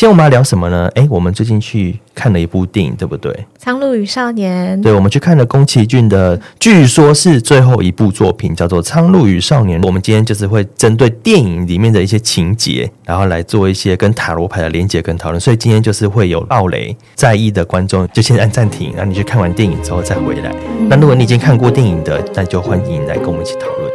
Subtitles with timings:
[0.00, 0.90] 今天我们要聊什么呢？
[0.94, 3.30] 诶，我们最近去看了一部电影，对不对？
[3.58, 4.78] 《苍鹭与少年》。
[4.82, 9.78] 对，我们去看了宫崎骏的，据说是最后一部作品，叫做《苍鹭与少年》。
[9.86, 15.38] 我们今天就是会针对电影里面的一些情节，然后来做一些跟塔罗牌的连接跟讨论。
[15.38, 20.50] 所以今天就是会有奥雷，在意的观众就先按暂停，然后你去看完电影之后再回来。
[20.78, 23.92] 嗯、那如果你已经看过电影的，那就欢迎来跟我们一起讨论。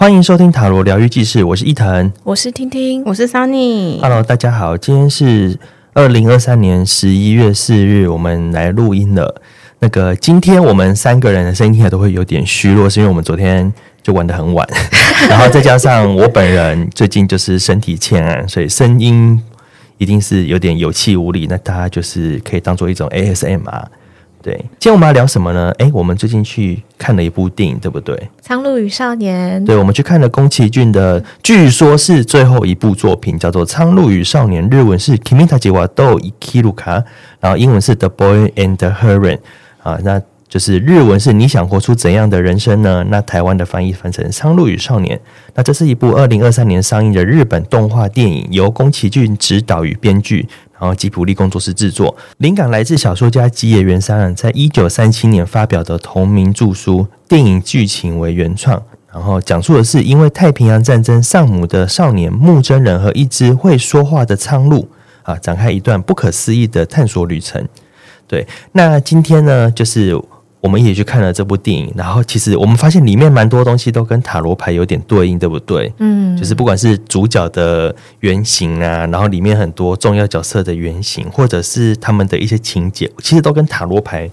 [0.00, 4.00] 欢迎收听塔罗疗愈记事，我是伊藤，我是听听，我是 Sunny。
[4.00, 5.58] Hello，大家好，今天是
[5.92, 9.42] 二零二三年十一月四日，我们来录音了。
[9.80, 13.70] 那个今天我们三个人的声音听起来都会有点虚弱，是因为我们昨天
[14.02, 14.66] 就玩得很晚，
[15.28, 19.38] 然后再加上我本人最近就是身体欠安，所以声音
[19.98, 21.46] 一定是有点有气无力。
[21.46, 23.84] 那大家就是可以当做一种 ASMR。
[24.42, 25.70] 对，今天我们要聊什么呢？
[25.78, 28.16] 诶，我们最近去看了一部电影，对不对？
[28.40, 29.62] 《苍鹭与少年》。
[29.66, 37.04] 对，我们去看了宫崎骏的，据说是最后一部作品，叫做《苍鹭与少年》，日文是 Kimitachi wa do ikiru ka，
[37.38, 39.38] 然后英文是 The Boy and the Heron
[39.82, 43.04] 啊，那就是日文是你想活出怎样的人生呢？
[43.08, 45.16] 那台湾的翻译翻成《苍鹭与少年》。
[45.54, 50.48] 那这是一部二零二三年上映的日本动画电影，由宫崎骏执导与编剧。
[50.80, 64.88] 然后吉普力工作室制作，灵感来自小说家吉野原三郎在一九三七年发表的同名著书，电影剧情为原创，然后讲述的是因为太平洋战争丧母的少年木真人和一只会说话的苍鹭
[65.22, 67.68] 啊，展开一段不可思议的探索旅程。
[68.26, 70.18] 对，那今天呢，就是。
[70.60, 75.92] 我们一起去看了这部电影，然后其实我们发现里面蛮多东西都跟塔罗牌有点对应，对不对？
[75.98, 84.30] 嗯，就是不管是主角的原型啊，然后里面很多重要角色的原型，或者是他们的一些情节，其实都跟塔罗牌。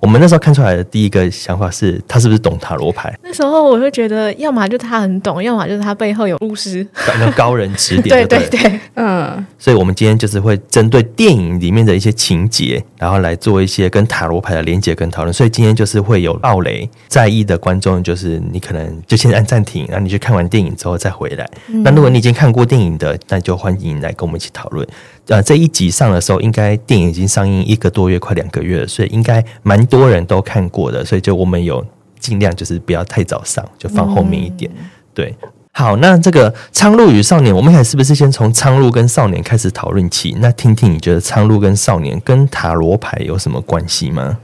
[0.00, 3.12] 我们那时候看出来的第一个想法是，他是不是懂塔罗牌？
[3.22, 8.08] 那时候我会觉得，要么就他很懂，要么就是他背后有巫师，高高人指点。
[8.26, 9.44] 对对对，嗯。
[9.58, 15.32] 所以，我们今天就是会针对电影里面的一些情节，然后来做一些跟塔罗牌的连接跟讨论。
[15.32, 21.48] 所以，今天就是会有爆雷，在意的观众就是你可能就先按暂停，然后你去看完电影之后再回来。
[21.66, 21.82] 嗯。
[21.82, 24.86] 那如果你已经看过电影的，那就欢迎来跟我们一起讨论。
[25.28, 31.04] 呃，这一集上的时候，应该电影已经上映一个多月，快两个月了，所以应该蛮多人都看过的。
[31.04, 31.84] 所以就我们有
[32.18, 34.70] 尽量就是不要太早上，就放后面一点。
[34.74, 35.34] 嗯、对，
[35.72, 40.34] 好，那这个《苍鹭与少年》，我们还是不是先从苍鹭跟少年开始讨论起？
[40.40, 44.38] 那听听你觉得苍鹭跟少年跟塔罗牌有什么关系吗？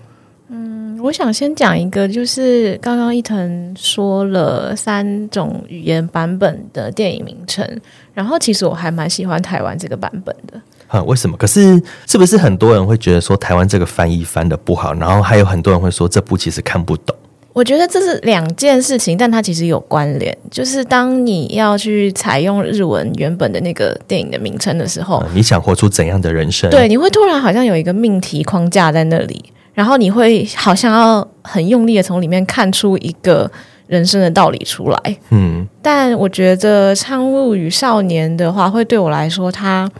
[0.50, 7.66] 嗯，我想先讲一个，就是刚刚伊藤说了三种语言版本的电影名称，
[8.12, 10.60] 然后其实我还蛮喜欢台湾这个版本的。
[10.94, 11.36] 啊，为什么？
[11.36, 14.94] 可是是不是很多人会觉得说台湾这个翻译翻的不好？
[14.94, 17.16] 然后还有很多人会说这部其实看不懂。
[17.52, 20.36] 我觉得这是两件事情，但它其实有关联。
[20.52, 26.70] 就是当你要去采用日文原本的那个电影的名称的时候，嗯，你想活出怎样的人生？
[26.70, 33.50] 对，你会突然好像有一个命题框架在那里，然后你会好像要很用力的从里面看出一个
[33.88, 35.16] 人生的道理出来。
[35.30, 39.90] 嗯，但我觉得《苍鹭与少年》的话，会对我来说，它。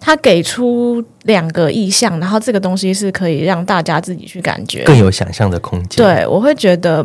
[0.00, 5.96] 他给出两个意向，然后这个东西是可以让大家自己去感觉，更有想象的空间。
[5.96, 7.04] 对，我会觉得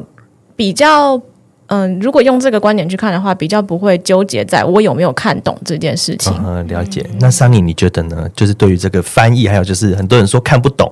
[0.56, 1.20] 比较，
[1.68, 6.34] 嗯，如果用这个观点去看的话，比较不会纠结在我有没有看懂这件事情。
[6.46, 7.06] 嗯，了解。
[7.20, 8.30] 那 Sunny，你觉得呢？
[8.36, 10.92] 就是对于这个翻译，还有就是很多人说看不懂。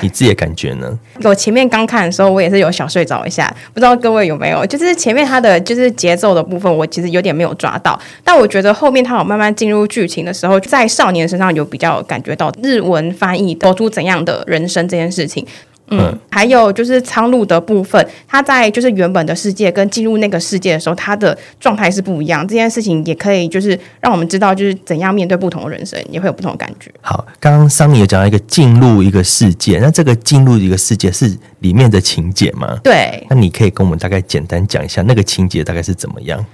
[0.00, 0.98] 你自己的感觉呢？
[1.22, 4.64] 我前面刚看的时候，我也是有小睡着一下，不知道各位有没有？
[4.66, 7.98] 就是前面它的就是节奏的部分，我其实有点没有抓到。
[8.24, 15.46] 但我觉得后面它有慢慢进入剧情的时候，在少年身上有比较感觉到日文翻译走出怎样的人生这件事情。
[15.88, 22.46] 嗯，还有就是苍鹭的部分，它在就是原本的世界跟进入那个世界的时候，它的状态是不一样。
[22.46, 26.90] 这件事情也可以就是让我们知道，就是怎样面对不同的人生，也会有不同的感觉。
[27.00, 32.78] 好，刚刚 Sunny 有讲到一个进入一个世界，那这个进入一个世界是里面的情节吗？
[32.82, 36.44] 对，那你可以跟我们大概简单讲一下那个情节大概是怎么样？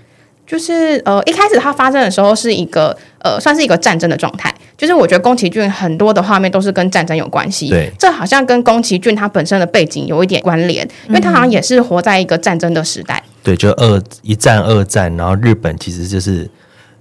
[0.47, 4.53] 就是呃，一开始它发生的时候是一个呃，算是一个战争的状态。
[4.77, 13.23] 就是我觉得宫崎骏很多的画面都是跟战争有关系，对，这好像跟宫崎骏他本身的背景有一点关联，因为他好像也是活在一个战争的时代。
[13.45, 16.51] 对，就二一战、二战，然后日本其实就是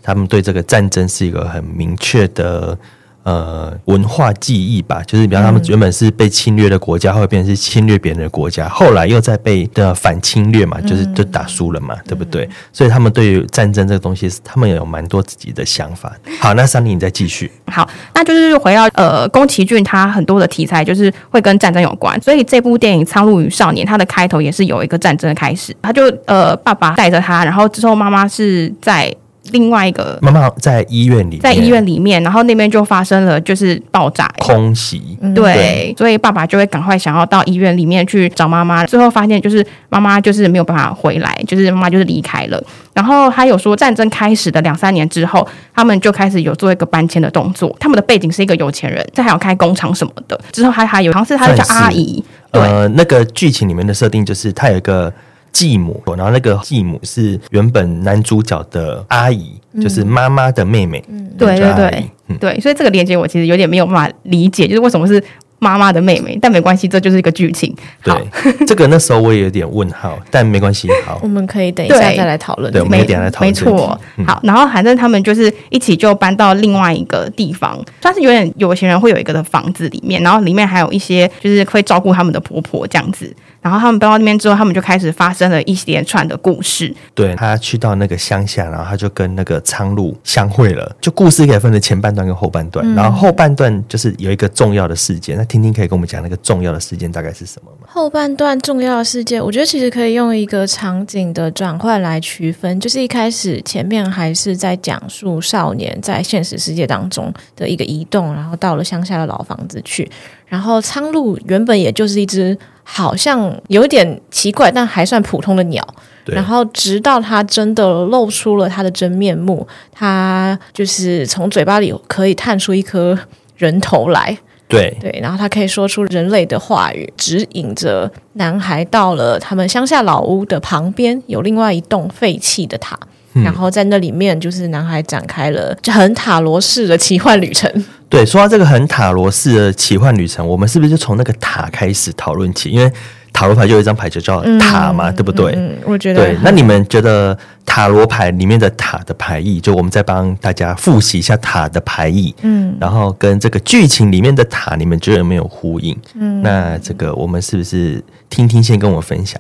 [0.04, 2.78] 他们对这个战争是一个很明确的
[3.24, 12.50] 呃，文化记忆吧，就是比方他们原本是被侵略的国家，会变成是侵略别人的国家，后来又在被的反侵略嘛，就是就打输了嘛，对不对？
[12.74, 16.12] 所以他们对于战争这个东西，他们也有蛮多自己的想法。
[16.40, 17.52] 好，那三林你再继续。
[17.68, 29.16] 好，那就是回到呃，宫崎骏他很多的题材就是会跟战争有关，所以这部电影《苍鹭与少年》它的开头也是有一个战争的开始，他就呃，爸爸带着他，然后之后妈妈是在。
[29.50, 42.64] 另外一个妈妈在医院里，在医院里面，然后那边就发生了就是爆炸空袭，对，对，所以爸爸就会赶快想要到医院里面去找妈妈，最后发现就是妈妈就是没有办法回来，就是妈妈就是离开了。
[42.94, 47.76] 然后他有说战争开始的两三年之后，他们就开始有做一个搬迁的动作。
[47.80, 50.40] 他们的背景是一个有钱人，这还有开工厂什么的。
[50.52, 55.12] 之后还还有好像是他叫阿姨，对，呃，那个剧情里面的设定就是他有一个。
[55.52, 61.04] 继母，然后那个继母是原本男主角的阿姨，嗯、就是妈妈的妹妹。
[61.10, 65.22] 嗯，对对对，嗯、对，所以这个连接我其实有点没有办法理解，就是为什么是
[65.60, 66.40] 妈妈的妹妹？
[66.42, 67.76] 但没关系，这就是一个剧情。
[68.04, 68.16] 对，
[68.66, 70.88] 这个那时候我也有点问号，但没关系。
[71.06, 72.72] 好，我们可以等一下再来讨论。
[72.72, 73.50] 对，我们可以等一下来讨论。
[73.50, 74.00] 没错。
[74.18, 83.32] 嗯、好，然后反正他们就是一起就搬到另外一个地方，算是有点有钱人会有一个的房子里面，然后里面还有一些就是会照顾他们的婆婆这样子。
[83.62, 86.92] 然后他们搬到那边之后，他们就开始发生了一连串的故事。
[87.14, 90.96] 对，他去到那个乡下，然后他就跟那个苍鹭相会了。
[91.00, 95.38] 就故事可以分成前半段跟后半段，嗯、然后后半段就是有一个重要的事件。
[95.38, 97.88] 那听听可以跟我们讲那个重要的事件大概是什么吗？
[97.88, 102.80] 后半段重要的事件，我觉得其实可以用一个场景的转换来区分。
[102.80, 110.10] 就是一开始前面还是在讲述少年在现实世界当中的一个移动，然后到了乡下的老房子去。
[110.48, 112.58] 然后苍鹭原本也就是一只。
[112.94, 115.82] 好像有点奇怪，但还算普通的鸟。
[116.26, 123.18] 然后直到它真的露出了它的真面目，它就是从嘴巴里可以探出一颗
[123.56, 124.38] 人头来。
[124.68, 133.00] 对对，然后它可以说出人类的话语，指引着男孩到了他们乡下老屋的旁边，有另外一栋废弃的塔。
[133.34, 137.70] 嗯、然后在那里面，就是男孩展开了就很塔罗式的奇幻旅程。
[138.12, 142.70] 对，说到这个很塔罗式的奇幻旅程，我们是不是就从那个塔开始讨论起？
[142.70, 142.92] 因为
[143.32, 145.54] 塔罗牌就有一张牌就叫塔嘛，嗯、对不对？
[145.56, 146.20] 嗯，我觉得。
[146.20, 147.36] 对，那你们觉得
[147.66, 152.36] 塔罗牌里面的塔的牌意，就我们再帮大家复习一下塔的牌意。
[152.42, 155.98] 嗯，然后跟这个剧情里面的塔，你们觉得有没有呼应？
[156.16, 159.40] 嗯，那这个我们是不是听听先跟我分享？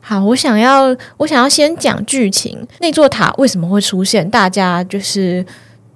[0.00, 2.64] 好，我想要，我想要先讲剧情。
[2.78, 4.30] 那座塔为什么会出现？
[4.30, 5.44] 大家就是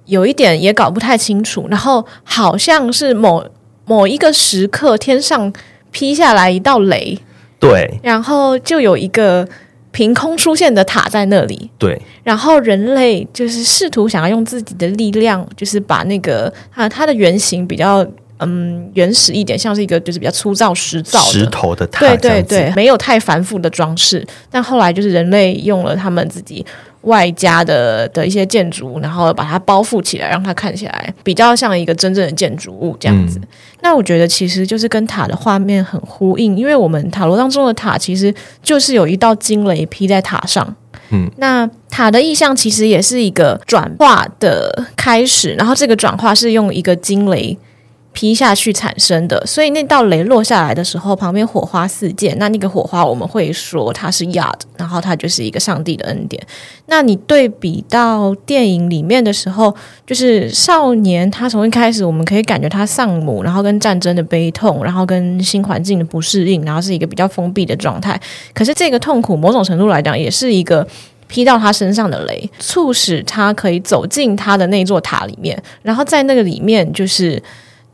[0.07, 1.67] 有一点也搞不太清楚。
[1.69, 3.45] 然后好像是某
[3.85, 5.53] 某一个时刻，天上
[5.91, 7.17] 劈下来一道雷，
[7.59, 9.47] 对，然后就有一个
[9.91, 12.01] 凭空出现的塔在那里，对。
[12.23, 18.05] 然后人类就是试图想要用自己的力量，就是把那个啊，它的原型比较。
[18.39, 24.23] 嗯，原始一点，像是一个就是比较粗糙石造石头的塔，对对对，没有太繁复的装饰。
[24.51, 26.63] 但后来就是人类用了他们自己
[27.07, 33.39] 外加的的一些建筑，然后把它包覆起来，让它看起来比较像一个真正的建筑物这样子。
[33.39, 33.47] 嗯、
[33.81, 40.75] 那我觉得其实就是跟塔的画面很呼应，因为我们塔罗当中的塔其实就是有一道惊雷劈在塔上。
[41.09, 47.57] 嗯，那塔的意象其实也是一个转化的开始，然后这个转化是用一个惊雷。
[48.17, 52.35] 劈下去产生的，所以那道雷落下来的时候，旁边火花四溅。
[52.39, 56.41] 那那个火花，我们会说它是亚的然后它就是一个上帝的恩典。
[56.87, 59.71] 那你对比到电影里面的时候，
[60.03, 68.19] 就是少年他从一开始，我们可以感觉他丧母，然后跟战争的悲痛，然后跟新环境的不适应，然后是一个比较封闭的状态。
[68.51, 70.87] 可是这个痛苦，某种程度来讲，也是一个
[71.27, 77.39] 劈到他身上的雷，促使他可以走进他的那座塔里面，然后在那个里面就是。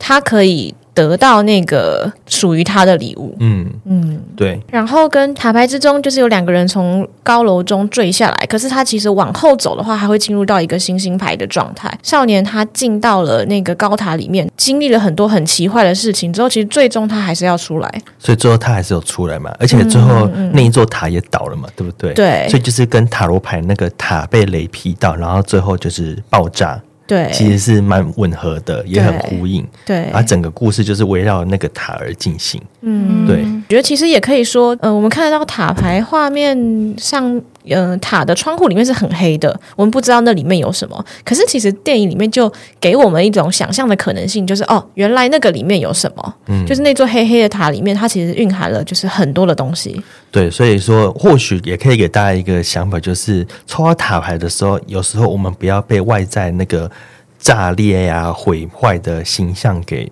[0.06, 3.34] 他可以得到那个属于他的礼物。
[3.40, 4.60] 嗯嗯，对。
[4.70, 8.46] 然后跟塔牌之中，就是有两个人从高楼中坠下来。
[8.46, 11.90] 可是他其实往后走的话，还会进入到一个星星牌的状态。
[12.02, 18.02] 少年他进到了那个高塔里面，经历了很多很奇怪的事情之后，其实最终他还是要出来。
[18.18, 19.50] 所以最后他还是有出来嘛？
[19.58, 21.66] 而且最后那一座塔也倒了嘛？
[21.74, 22.12] 对不对？
[22.12, 22.46] 对。
[22.50, 26.78] 所以就是跟塔罗牌那个塔被雷劈到，然后最后就是爆炸。
[27.06, 29.66] 对，其实是蛮吻合的，也很呼应。
[29.84, 32.60] 对，而整个故事就是围绕那个塔而进行。
[32.80, 37.40] 嗯，对，我觉得其实也可以说，呃，我们看得到塔牌画面上。
[37.66, 41.02] 嗯，塔的窗户里面是很黑的，我们不知道那里面有什么。
[41.24, 46.34] 可是其实电影里面就给我们一种想象的可能性，就是哦，原来那个里面有什么？
[46.48, 49.98] 嗯，就是那座黑黑的塔里面，它其实蕴含了就是很多的东西。
[50.34, 56.90] 对，所以说或许也可以给大家一个想法，就是抽到塔牌的时候，有时候我们不要被外在那个
[57.38, 60.10] 炸裂呀、毁坏的形象给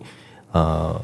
[0.52, 0.94] 呃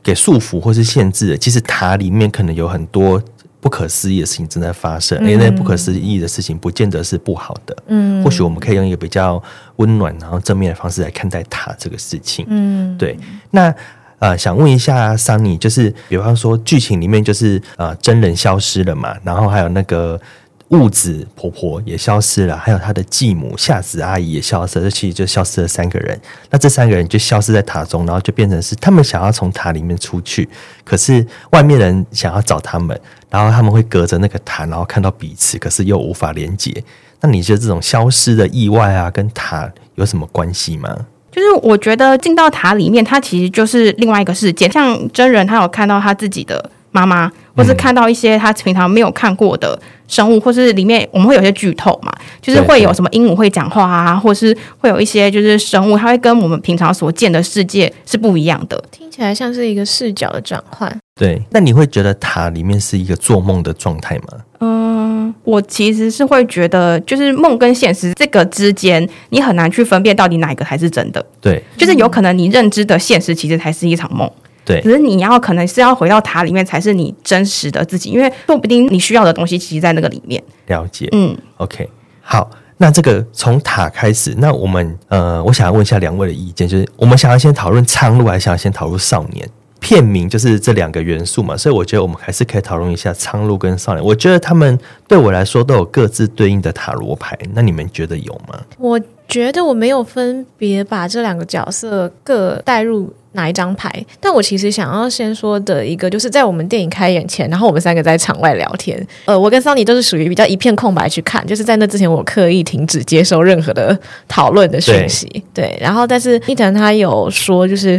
[0.00, 1.36] 给束缚或是限制的。
[1.36, 3.20] 其实塔里面可能有很多
[3.60, 7.76] 不可思议的事情正在发生，因为、嗯、那不可思议的事情不见得是不好的。
[7.88, 9.42] 嗯，或许我们可以用一个比较
[9.78, 12.46] 温暖然后正面的方式来看待塔这个事情。
[12.48, 13.18] 嗯，对。
[13.50, 13.74] 那
[14.22, 20.20] 呃，想问一下桑尼，就是比方说剧情里面就是呃真人消失了嘛，然后还有那个。
[20.68, 26.18] 雾子婆婆也消失了，还有她的继母夏子阿姨也消失了，这其实就消失了三个人。
[26.48, 30.48] 那这三个人就消失在塔中，然后就变成是他们想要从塔里面出去，
[30.82, 32.98] 可是外面人想要找他们，
[33.28, 36.82] 然后他们会隔着那个塔，然后看到彼此，可是又无法连接。
[37.20, 41.06] 那你觉得这种消失的意外啊，跟塔有什么关系吗？
[41.32, 44.68] 就是我觉得进到塔里面，它其实就是另外一个世界。
[44.68, 49.78] 像真人，他有看到他自己的妈妈，或是看到一些他平常没有看过的。
[50.08, 60.94] 生物，或是里面我们会有些剧透嘛，就是会有什么鹦鹉会讲话啊，或是会有一些就是生物，它会跟我们平常所见的世界是不一样的，听起来像是一个视角的转换。
[61.18, 64.24] 对，那你会觉得塔里面是一个做梦的状态吗？
[64.60, 71.24] 嗯，我其实是会觉得，就是梦跟现实这个之间，你很难去分辨到底哪一个才是真的。
[71.40, 74.30] 对，就是有可能你认知的现实其实才是一场梦。
[74.64, 80.42] 对，只是你要可能是要回到塔里面才是你真实的自己，因为说不定你需要的东西其实在那个里面。
[80.66, 81.88] 了解，嗯，OK，
[82.20, 89.48] 好，那这个从塔开始，那我们呃，我想要问一下两位的意见，就是我们想要先讨论苍鹭，还是想要先讨论少年？
[89.80, 94.04] 片名就是这两个元素嘛，所以我觉得我们还是可以讨论一下苍鹭跟少年。
[94.04, 94.78] 我觉得他们
[95.08, 98.60] 对我来说都有各自对应的塔罗牌，那你们觉得有吗？
[98.78, 113.98] 我觉得我没有分别把这两个角色各带入哪一张牌，但我其实想要先说的一个，就是在我们电影开演前，然后我们三个在场外聊天，呃，我跟桑尼都是属于比较一片空白去看，就是在那之前我刻意停止接收任何的
[114.28, 117.96] 讨论的讯息，对，对，然后但是伊藤他有说，就是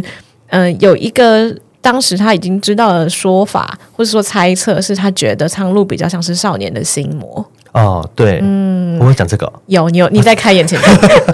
[0.48, 1.54] 嗯、呃，有一个。
[1.84, 7.46] 当时他已经知道的说法，或者说猜测，是他觉得苍鹭比较像是少年的心魔。
[7.72, 9.52] 哦，对，嗯，我会讲这个。
[9.66, 10.80] 有你有你在开眼前，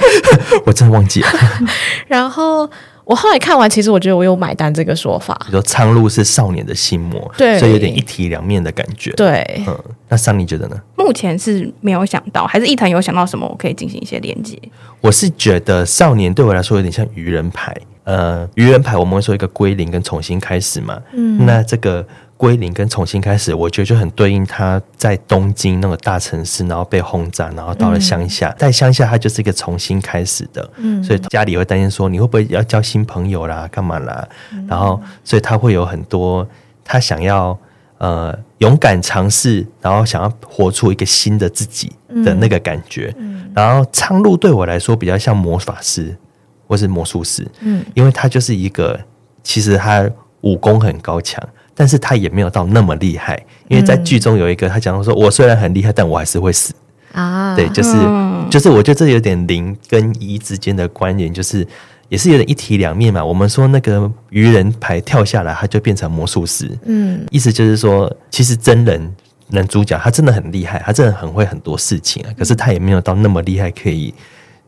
[0.66, 1.28] 我真的忘记了。
[2.08, 2.68] 然后
[3.10, 5.36] 我后来看完，其实我觉得我有买单这个说法。
[5.46, 9.10] 你说苍鹭是少年的心魔，对，所以有点一体两面的感觉。
[9.16, 9.76] 对，嗯，
[10.08, 10.80] 那桑尼觉得呢？
[10.94, 14.56] 目前是没有想到，还是一腾有想到什么，我可以进行一些连接。
[15.00, 17.76] 我是觉得少年对我来说有点像愚人牌。
[18.04, 22.06] 呃，愚人牌我们会说一个归零跟重新开始嘛，嗯，那这个
[22.40, 36.48] 归零跟重新开始，我觉得就很对应他在东京那个大城市，然后被轰炸，然后到了乡下，嗯、在乡下他就是一个重新开始的，嗯，所以家里会担心说你会不会要交新朋友啦，干嘛啦，嗯、然后所以他会有很多
[36.82, 37.54] 他想要
[37.98, 41.92] 呃勇敢尝试，然后想要活出一个新的自己
[42.24, 43.14] 的那个感觉，
[43.54, 46.16] 然后苍鹭对我来说比较像魔法师。
[46.70, 48.96] 或是魔术师，嗯，因为他就是一个，
[49.42, 50.08] 其实他
[50.42, 51.42] 武功很高强，
[51.74, 53.42] 但是他也没有到那么厉害。
[53.68, 56.72] 因为在剧中有一个，他讲说：“我虽然很厉害，但我还是会死。”
[57.12, 57.92] 啊，对，就是
[58.50, 61.66] 就是，我觉得这有点零跟一之间的关联，就是
[62.08, 63.24] 也是有点一体两面嘛。
[63.24, 69.14] 我们说那个愚人牌跳下来，他就变成魔术师，嗯，意思就是说，其实真人
[69.48, 74.14] 男主角他真的很厉害，他真的很会很多事情啊，可是他也没有到那么厉害，可以。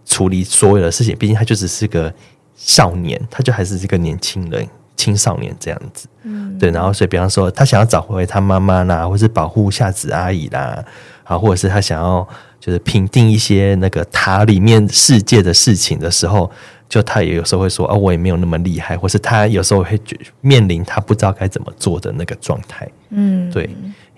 [0.05, 2.13] 处理所有的事情，毕竟他就只是个
[2.57, 6.07] 少年，他就还是一个年轻人、青少年这样子。
[6.23, 6.71] 嗯，对。
[6.71, 10.85] 然后，所以比方说，他想要找回他妈妈啦，或是保护夏子阿姨啦，
[11.25, 12.27] 啊，或者是他想要
[12.61, 16.51] 就是评定一些那个塔里面世界的事情的时候，
[16.89, 20.01] 就他也有时候会说啊，我也没有那么厉害，或是他有时候会
[20.41, 22.89] 面临他不知道该怎么做的那个状态。
[23.11, 23.69] 嗯，对。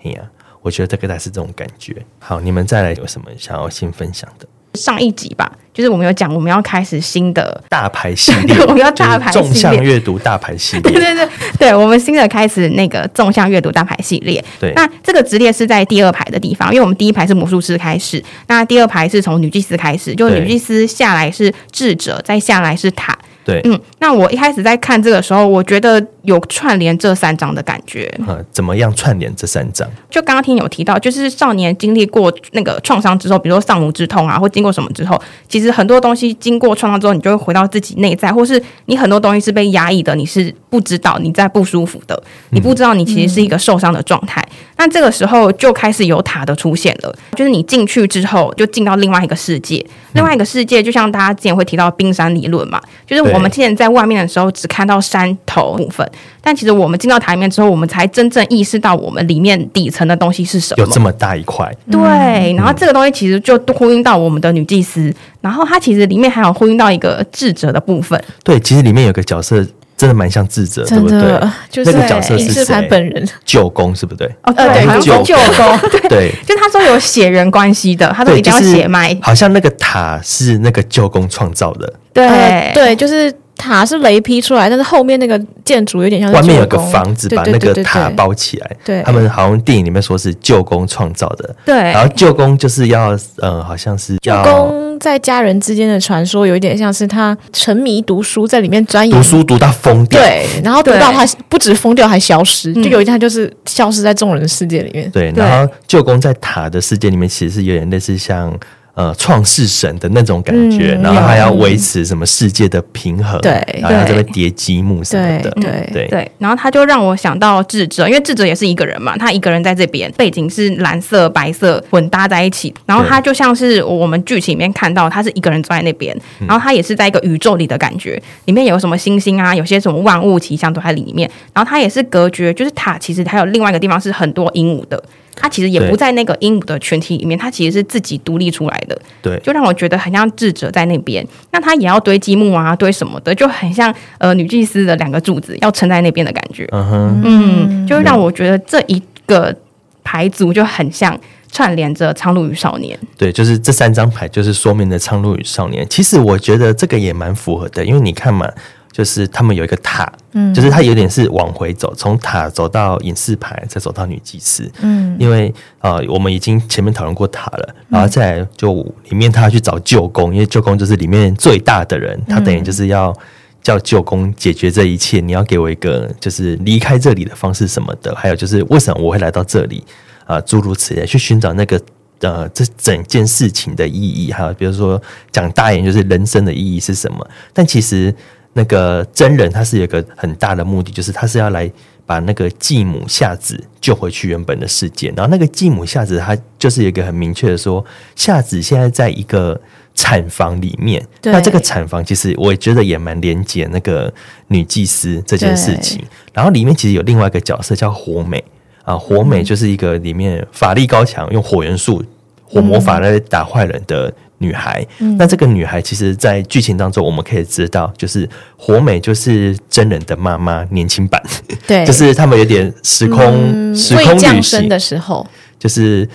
[0.03, 0.21] 哎呀，
[0.65, 1.95] 我觉得这个才是这种感觉。
[2.17, 4.47] 好，你们再来有什么想要先分享的？
[4.73, 11.29] 上一集吧，就是我们有讲，我们要开始新的大牌系列， 我们要大牌纵向阅读大牌系列， 对对对，
[11.59, 14.43] 对我们新的开始那个纵向阅读大牌系列。
[14.59, 23.15] 对，那这个直列是在第二排的地方，因为我们第一排是魔术师开始，那第二排是从女祭司开始，就女祭司下来是智者，再下来是塔。
[23.45, 28.13] 对，嗯，那我一开始在看这个时候，我觉得有串联这三章的感觉。
[28.27, 29.87] 嗯，怎么样串联这三章？
[30.09, 44.41] 就刚刚听有提到，就是少年经历过那个创伤之后，比如说丧母之痛啊，或经过什么之后，其实很多东西经过创伤之后，你就会回到自己内在，或是你很多东西是被压抑的，你是不知道你在不舒服的，你不知道你其实是一个受伤的状态。
[44.49, 56.05] 嗯那这个时候就开始有塔的出现了，就是你进去之后就进到另外一个世界，另外一个世界就像大家之前会提到冰山理论嘛，就是我们之前在外面的时候只看到山头部分，
[56.41, 61.71] 但其实我们进到台面之后，我们才真正意识到我们里面底层的东西是什么，有这么大一块。
[61.91, 68.21] 对，然后这个东西其实就呼应到我们的女祭司，然后它其实里面还有呼应到一个智者的部分。
[68.43, 69.65] 对，其实里面有个角色。
[69.97, 71.21] 真的蛮像智者，对不对？
[71.69, 72.81] 就是那个角色是谁？
[72.89, 74.29] 本人舅公，是不对？
[74.43, 79.17] 哦，对，舅舅公， 对，就他说有血缘关系的，他说一定要血脉。
[79.21, 83.33] 好像那个塔是那个舅公创造的，对对，就是。
[83.57, 86.31] 塔是雷劈出来，但是后面那个建筑有点像。
[86.31, 88.71] 外面有个房子把那个塔包起来。
[88.83, 91.55] 对，他们好像电影里面说是舅公创造的。
[91.65, 100.21] 对，然后舅公就是要，呃，好像是舅公在家人之间的传说，有一点像是他沉迷读书，在里面钻研读书读到疯掉。
[100.21, 105.09] 对，然后读到他不止疯掉，还消失，就有一天他就是消失在众人的世界里面。
[105.11, 108.53] 对，然后舅公在塔的世界里面，其实是有点类似像。
[108.95, 116.31] 呃，创世神的那种感觉，嗯、然后还要维持什么世界的平衡，对，然后这边叠积木什么的，对对对，对。
[116.37, 135.03] 然后他就让我想到智者，因为智者也是一个人嘛，他一个人在这边，背景是蓝色、白色混搭在一起，然后他就像是我们剧情里面看到，他是一个人坐在那边，然后他也是在一个宇宙里的感觉，里面有什么星星啊，有些什么万物奇象都在里面，然后他也是隔绝，就是塔其实还有另外一个地方是很多鹦鹉的。
[135.35, 138.99] 他其实也不在那个鹦鹉的群体里面，他其实是自己独立出来的。
[139.21, 146.67] 对，就让我觉得很像智者在那边，那他也要堆积木啊，堆什么的，就很像呃女祭司的两个柱子要撑在那边的感觉。
[146.71, 149.55] 嗯哼，嗯，就让我觉得这一个
[150.03, 151.19] 牌组就很像
[151.51, 152.97] 串联着苍鹭与少年。
[153.17, 155.85] 对，就是这三张牌就是说明了苍鹭与少年。
[155.89, 158.49] 其实我觉得这个也蛮符合的，因为你看嘛。
[158.95, 168.73] 就是他们有一个塔，嗯，就是他有点是往回走，从塔走到隐士牌，再走到女祭司，嗯，因为呃，我们已经前面讨论过塔了，然后再来就
[169.09, 173.13] 里面他要去找舅公，因为舅公就是里面最大的人，他等于就是要
[173.61, 179.83] 叫舅公解决这一切，你要给我一个就是离开这里的方式什么的，还有就是为什么我会来到这里
[180.23, 181.77] 啊，呃，诸如此类，去寻找那个
[182.21, 185.01] 呃这整件事情的意义，还有比如说
[185.33, 188.15] 讲大一点就是人生的意义是什么，但其实。
[188.57, 191.69] 那个真人他是有一个很大的目的，就是他是要来
[192.05, 195.09] 把那个继母夏子救回去原本的世界。
[195.09, 197.83] 然后那个继母夏子，他就是有一个很明确的说，
[198.15, 199.59] 夏子现在在一个
[199.93, 201.05] 产房里面。
[201.21, 204.13] 对那这个产房其实我也觉得也蛮连接那个
[204.47, 206.01] 女祭司这件事情。
[206.31, 208.41] 然后里面其实有另外一个角色叫火美
[208.85, 212.01] 啊，火美就是一个里面法力高强，用火元素、
[212.45, 214.13] 火魔法来打坏人的。
[214.39, 221.21] 女孩，嗯、那这个女孩其实，在剧情当中，我们可以知道，就是火美就是真人的妈妈年轻版，
[221.65, 224.67] 对， 就是他们有点时空、嗯、时空旅行。
[224.67, 225.25] 的时候，
[225.57, 226.07] 就是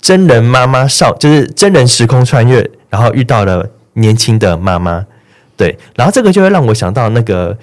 [0.00, 5.04] 真人妈妈少，就是真人时空穿越，然后遇到了年轻的妈妈，
[5.56, 7.56] 对，然后这个就会让我想到那个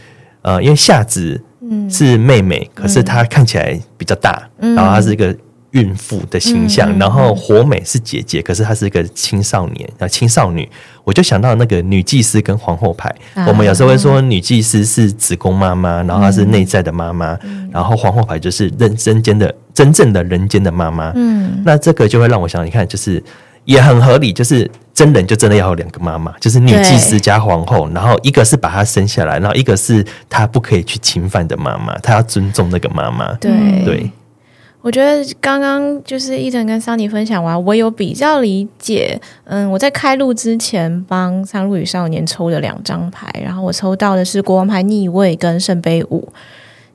[0.43, 1.41] 呃，因为夏子
[1.89, 5.36] 是妹妹，嗯、可是她看起来比较大，嗯、然后她是一个。
[5.73, 10.67] 孕妇的形象，然后火美是姐姐，可是她是一个青少年啊，青少女。
[11.03, 21.12] 我就想到那个女祭司跟皇后牌，啊、我们有时候会说女祭司是子宫妈妈，然后她是内在的妈妈，嗯、然后皇后牌就是人人间的真正的人间的妈妈。
[21.15, 23.21] 嗯，那这个就会让我想，你看，就是
[23.65, 33.33] 也很合理，就是真人就真的要有两个妈妈，就是女祭司加皇后，然后一个是把她生下来，然后一个是她不可以去侵犯的妈妈，她要尊重那个妈妈。
[33.41, 33.51] 对
[33.83, 33.95] 对。
[33.95, 34.12] 对
[34.84, 39.17] 我觉得刚刚就是一腾跟桑尼分享完，我有比较理解。
[39.46, 46.28] 嗯，我在开录之前帮《苍鹭与少年》抽了两张牌，然后我抽到的是国王牌逆位跟圣杯五。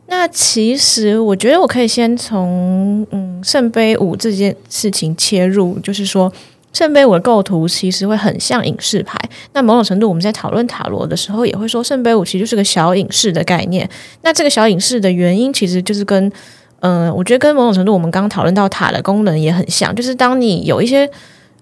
[0.06, 6.30] 那其实我觉得我可以先从嗯圣杯五这件事情切入，就是说
[6.74, 9.18] 圣杯五的构图其实会很像影视牌。
[9.54, 13.88] 那某种程度我们在讨论塔罗的时候也会说圣杯五其实就是个小影视的概念。
[14.20, 16.30] 那这个小影视的原因其实就是跟
[16.80, 21.10] 嗯、我觉得跟某种程度，我们刚刚讨论到塔的功能也很像，就是当你有一些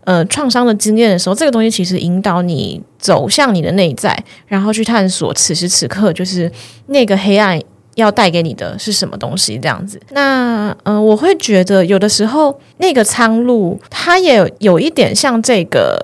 [0.05, 4.15] 呃创伤的经验的时候，这个东西其实引导你走向你的内在，
[4.47, 6.53] 然后去探索此时此刻就是
[6.89, 7.59] 那个黑暗
[7.95, 9.99] 要带给你的是什么东西这样子。
[10.11, 15.99] 那嗯、我会觉得有的时候那个苍鹭它也有，一点像这个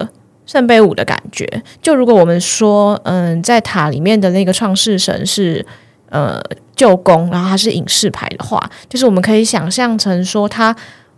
[0.46, 1.46] 圣杯五的感觉。
[1.82, 5.66] 就如果我们说嗯、在塔里面的那个创世神是
[6.08, 6.42] 呃。
[6.82, 10.74] 舅公，然后他是隐士牌的话，就是我们可以想象成说，他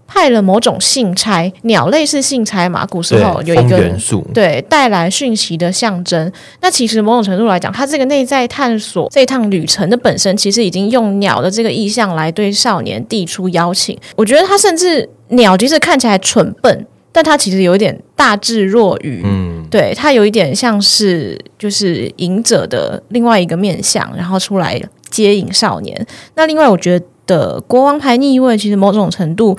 [0.07, 2.85] 派了某种信差，鸟类是信差嘛？
[2.85, 6.31] 古时候有一个元素，对，带来讯息的象征。
[6.61, 13.99] 那其实某种程度来讲，他这个内在探索这一趟旅程的本身，其实已经用鸟的这个意象来对少年递出邀请。
[14.17, 19.23] 我觉得他甚至鸟即使看起来蠢笨，但他其实有一点大智若愚。
[19.25, 24.79] 嗯，对，他有一点像是就是隐者的另外一个面相，然后出来
[25.23, 26.07] 接引少年。
[26.35, 29.57] 那另外，我觉得国王牌逆位其实某种程度。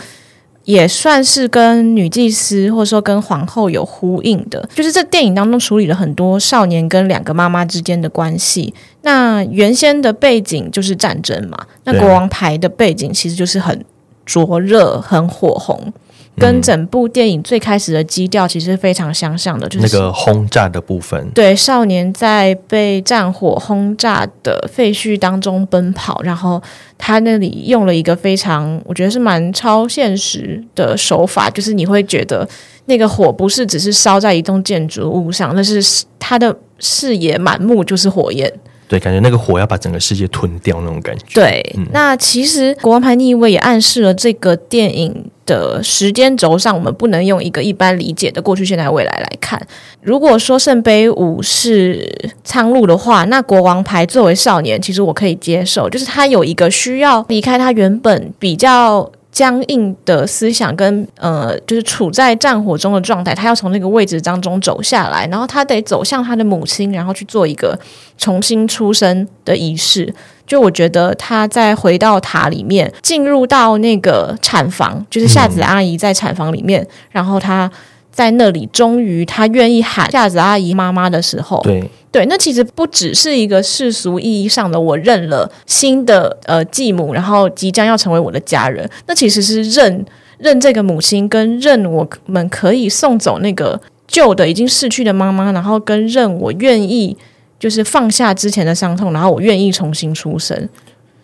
[0.65, 8.73] 也算是跟女祭司或者说跟皇后有呼应的，就是这电影当中处理了很多少年跟两个妈妈之间的关系。
[9.03, 13.85] 那原先的背景就是战争嘛，那国王牌的背景其实就是很
[14.25, 15.93] 灼热、很火红。
[16.37, 21.29] 跟整部电影最开始的基调其实非常相像的，就是那个轰炸的部分。
[21.33, 26.61] 对，少年在被战火轰炸的废墟当中奔跑，然后
[26.97, 32.47] 他那里用了一个非常，我觉得是蛮超现实的手法，就是你会觉得
[32.85, 38.51] 那个火不是只是烧在一栋建筑物上，那是他的视野满目就是火焰。
[38.87, 41.23] 对，感觉那个火要把整个世界吞掉那种感觉。
[41.33, 49.59] 对，嗯、那其实国王牌逆位也暗示了这个电影的时间轴上，我们不能用一个一般理解的过去、现在、未来来看。
[50.01, 59.11] 如果说圣杯五是苍鹭的话，那国王牌作为少年，其实我可以接受，就是他有一个需要离开他原本比较。
[59.35, 67.77] 僵硬的思想跟呃，就是处在战火中的状态，他要从那个位置当中走下来，然后他得走向他的母亲，然后去做一个
[68.17, 70.15] 重新出生的仪式。
[70.47, 77.69] 就我觉得他在回到塔里面，进入到那个产房，就是夏子阿姨在产房里面，然后他。
[78.15, 81.83] 在那里，终于他愿意喊夏子阿姨妈妈的时候，对
[82.15, 90.05] 对，那其实不只是一个世俗意义上的我认了新的呃继母，然后即将要成为我的家人，那其实是认
[90.37, 97.17] 认这个母亲，跟认我们可以送走那个旧的已经逝去的妈妈，然后跟认我愿意
[97.59, 100.57] 就是放下之前的伤痛，然后我愿意重新出生，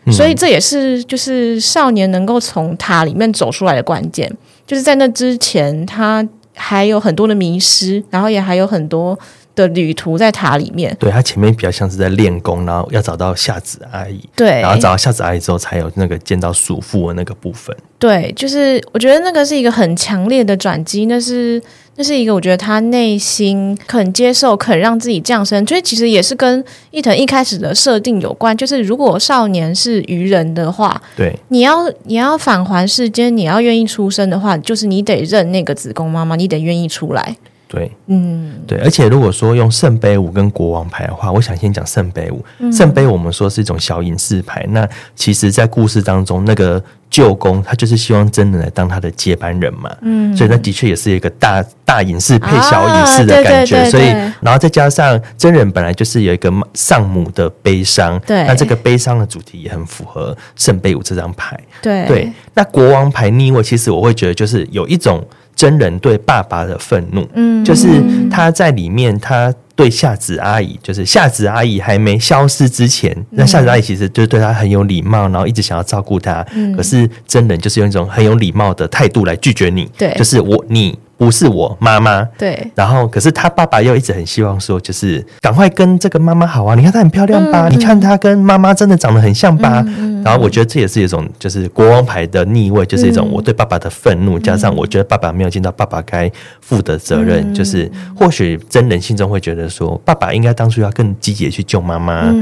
[0.08, 4.30] 嗯、所以这也是就是少年能够从塔里面走出来的关键，
[4.68, 6.28] 就是在那之前他。
[6.54, 9.18] 还有很多的迷失，然后也还有很多
[9.56, 10.96] 的旅途在塔里面。
[11.00, 14.22] 对，他前面比较像是在练功，然后要找到夏子阿姨。
[14.36, 17.76] 对，然后找到夏子阿姨之后，才有那个见到叔父的那个部分。
[18.00, 21.62] 对，就是我觉得那个是一个很强烈的转机，那是
[21.98, 28.58] 那是一个我觉得他内心肯接受、肯让自己降生，所以其实也是跟伊藤一开始的设定有关。
[28.58, 37.36] 就是如果少年是愚人的话，对，你要你要返还世间，你要愿意出生的话，就是你得认那个子宫妈妈，你得愿意出来。
[37.72, 42.44] 对，嗯，对，而且如果说用圣杯五跟国王牌的话，我想先讲圣杯五。
[42.60, 62.34] 嗯、圣杯我们说是一种小隐士牌，那其实，在故事当中，那个舅公他就是希望真人来当他的接班人嘛，嗯，所以那的确也是一个大大隐士配小隐士的感觉，啊、对对对对，所以然后再加上真人本来就是有一个丧母的悲伤，对，那这个悲伤的主题也很符合圣杯五这张牌，对对。
[62.54, 65.26] 那国王牌逆位，其实我会觉得就是有一种。
[65.62, 67.88] 真人对爸爸的愤怒，嗯，就是
[68.32, 80.98] 他在里面，他对夏子阿姨，就是夏子阿姨还没消失之前，嗯、那夏子阿姨其实就对他很有礼貌，然后一直想要照顾他，嗯、可是真人就是用一种很有礼貌的态度来拒绝你，对，就是我你。
[81.22, 82.72] 不是我妈妈，对。
[82.74, 86.74] 然后，可是他爸爸又一直很希望说，就是赶快跟这个妈妈好啊！
[86.74, 87.68] 你看她很漂亮吧？
[87.70, 89.86] 嗯、你看她跟妈妈真的长得很像吧？
[89.86, 96.28] 嗯、然后，我觉得这也是一种就是国王牌的逆位，就是一种我对爸爸的愤怒，嗯、加上我觉得爸爸没有尽到爸爸该
[96.60, 102.34] 负的责任，嗯、就是或许真人心中会觉得说，爸爸应该当初要更积极的去救妈妈，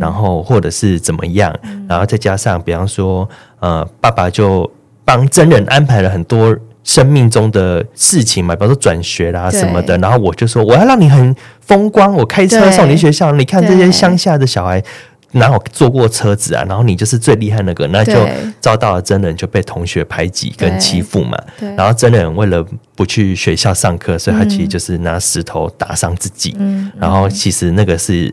[0.00, 1.54] 然后或者是怎么样，
[1.88, 3.28] 然后再加上比方说，
[3.60, 4.68] 呃，爸爸就
[5.04, 6.52] 帮真人安排了很多。
[6.84, 13.32] 生命中的事情嘛，比方说转学啦什么的，然后我就说我要让你很风光，我开车送你去学校。
[13.32, 14.82] 你看这些乡下的小孩
[15.32, 16.62] 哪有坐过车子啊？
[16.68, 18.14] 然后你就是最厉害那个，那就
[18.60, 21.36] 遭到了真人就被同学排挤跟欺负嘛。
[21.76, 26.54] 然后真人为了不去学校上课，所以他其实就是拿石头打伤自己。
[26.58, 28.32] 嗯、然后其实那个是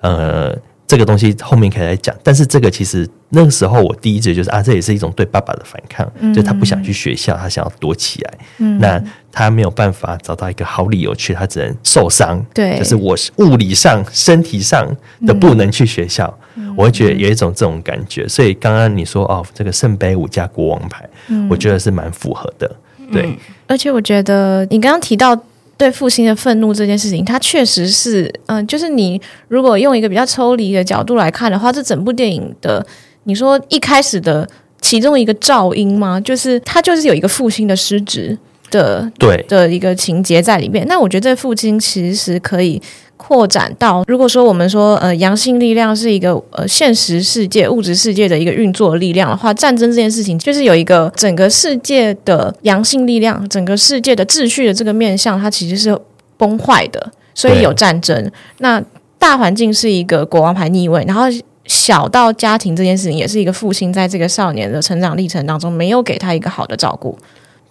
[0.00, 0.54] 呃。
[0.94, 8.34] 这个东西后面可以来讲，但是这个其实那个时候我第一觉就是啊，这也是一种对爸爸的反抗，嗯、就他不想去学校，他想要躲起来。
[8.58, 9.02] 嗯、那
[9.32, 12.40] 他没有办法找到一个好理由去，他只能受伤。
[12.54, 14.88] 对，就是我物理上、身体上
[15.26, 18.28] 的不能去学校，嗯、我会觉得有一种这种感觉。
[18.28, 22.70] 所以刚刚你说哦，这个圣杯五加国王牌，嗯、我觉得是蛮符合的。
[23.10, 25.36] 对、嗯，而且我觉得你刚刚提到。
[25.76, 32.84] 对父亲的愤怒这件事情，他确实是，嗯、呃，就是你如果用一个比较抽离的角度来看的话，这整部电影的，
[33.24, 34.48] 你说一开始的
[34.80, 36.20] 其中一个噪音吗？
[36.20, 38.38] 就是他就是有一个父亲的失职
[38.70, 40.86] 的对的一个情节在里面。
[40.86, 42.80] 那我觉得这父亲其实可以。
[43.26, 55.98] 扩展到，如果说我们说，呃，阳性力量是一个呃现实世界、物质世界的一个运作力量的话，战争这件事情就是有一个整个世界的阳性力量，整个世界的秩序的这个面向，它其实是
[56.36, 58.30] 崩坏的，所以有战争。
[58.58, 58.82] 那
[59.18, 61.22] 大环境是一个国王牌逆位，然后
[61.64, 67.16] 小到家庭这件事情，也是一个父亲在这个少年的成长历程当中没有给他一个好的照顾。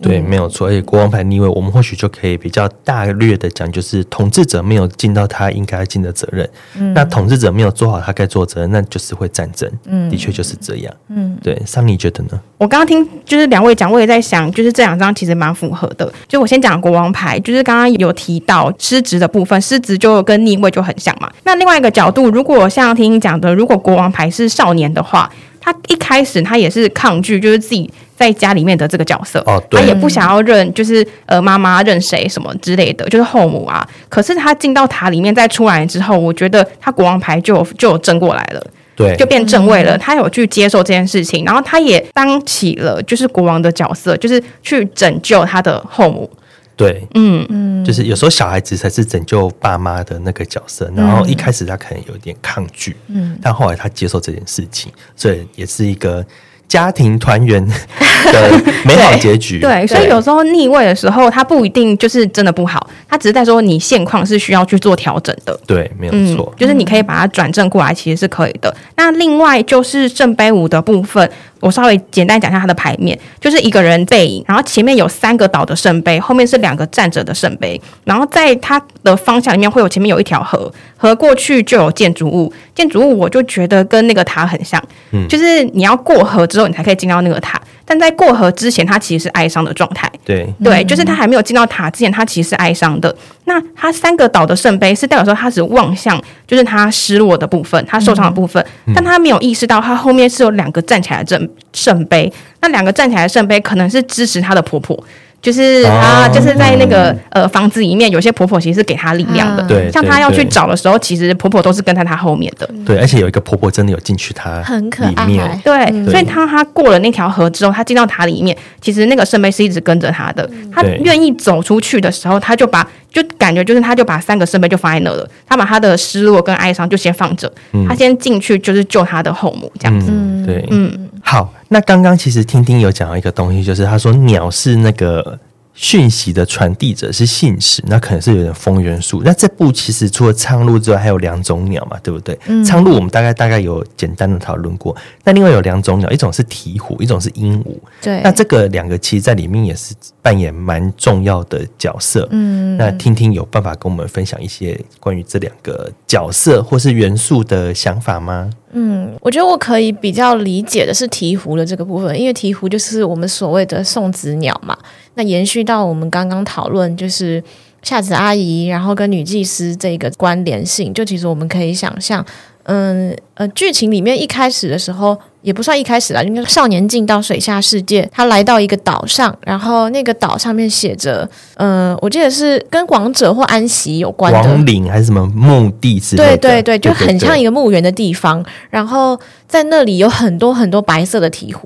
[0.02, 0.68] 对，没有错。
[0.68, 6.50] 而且国王牌逆位，我们或许就可以比较大略的讲，就是统治者没有尽到他应该尽的责任。
[6.78, 9.72] 嗯，那统治者没有做好他该做的责任，那就是会战争。
[9.86, 10.94] 嗯，的确就是这样。
[11.08, 12.40] 嗯，对，桑尼觉得呢？
[12.58, 16.12] 我刚刚听就是两位讲，我也在想，就是这两张其实蛮符合的。
[16.28, 21.32] 就我先讲国王牌，就是刚刚有提到失职的部分，失职就跟逆位就很像嘛。
[21.44, 27.90] 那另外一个角度，如果像听讲的，如果国王牌是少年的话，他一开始他也是抗拒，就是自己。
[28.24, 33.86] 在家里面的这个角色，哦、他也不想要认，就是呃妈妈认谁什么之类的，就是后母啊。
[34.08, 39.98] 可是他进到塔里面再出来之后，我觉得他国王牌就就有正过来了，对，就变正位了。
[39.98, 46.30] 他有去接受这件事情，然后他也当起了就是国王的角色，就是去拯救他的后母。
[46.78, 56.26] 对，嗯嗯，就是有时候小孩子才是拯救爸妈的那个角色，然后一开始他可能有点抗拒，嗯，但后来他接受这件事情，所以也是一个。
[56.68, 57.66] 家庭团圆
[58.32, 59.60] 的美好结局。
[59.60, 65.60] 对， 对，所以有时候逆位的时候，它不一定就是真的不好，它只是在说你现况是需要去做调整的。
[65.68, 68.76] 对，没有错，嗯，就是你可以把它转正过来，其实是可以的。
[68.96, 71.30] 那另外就是圣杯五的部分。
[71.64, 87.62] 我稍微简单讲一下它的牌面，就是一个人背影，然后前面有三个倒的圣杯，后面是两个站着的圣杯，然后在它的方向里面会有前面有一条河，河过去就有建筑物，建筑物我就觉得跟那个塔很像，嗯，就是你要过河之后你才可以进到那个塔。
[87.86, 90.10] 但在过河之前，他其实是哀伤的状态。
[90.24, 93.14] 对对，就是他还没有进到塔之前，他其实是哀伤的。
[93.46, 102.32] 那他三个岛的圣杯是代表说他只望向，就是他失落的部分，他受伤的部分，嗯、但他没有意识到他后面是有两个站起来的圣圣杯。
[102.62, 104.98] 那两个站起来的圣杯可能是支持他的婆婆。
[105.44, 109.62] 就是她，就是在那个呃房子里面，有些婆婆其实是给她力量的。
[109.64, 112.68] 对，像她要去找的时候，其实婆婆都是跟在她后面的。
[112.86, 115.62] 对，而且有一个婆婆真的有进去她很可爱。
[115.64, 120.50] 对，所以当她过了那条河之后，她进到塔里面，其实那个圣杯是一直跟着她的。
[120.74, 125.26] 她愿意走出去的时候，她就把就感觉就是他就把三个圣杯就放在那了。
[125.46, 127.50] 他把他的失落跟哀伤就先放着，
[127.88, 130.12] 他先进去就是救他的后母这样子。
[130.46, 131.10] 对，嗯。
[131.26, 135.40] 好，那刚刚其实听听有讲到一个东西，就是他说鸟是那个
[135.74, 139.22] 讯息的传递者，是信使，那可能是有点风元素。
[139.24, 142.38] 那这部其实除了苍鹭之外，还有两种鸟嘛，对不对？
[142.48, 147.78] 嗯，苍鹭我们大概大概有简单的讨论过，那另外有两种鸟，一种是鹈鹕，一种是鹦鹉。
[148.02, 152.28] 对，那这个两个其实在里面也是扮演蛮重要的角色。
[152.32, 158.50] 嗯，那听听有办法跟我们分享一些关于这两个角色或是元素的想法吗？
[158.72, 164.76] 嗯，我觉得我可以比较理解的是鹈鹕的这个部分，因为鹈鹕就是我们所谓的送子鸟嘛。
[165.16, 167.44] 那延续到我们刚刚讨论，就是
[167.82, 172.26] 夏子阿姨，然后跟女祭司这个关联性，就其实我们可以想象，
[172.64, 175.20] 嗯呃，剧情里面一开始的时候。
[175.44, 188.42] 也不算一开始啦，应该少年进到水下世界，他来到一个岛上，然后那个岛上面写着，嗯、呃，我记得是跟王者或安息有关的，王陵还是什么墓地之类的，对对对，就很像一个墓园的地方。
[188.42, 191.60] 对对对，然后在那里有很多很多白色的鹈鹕，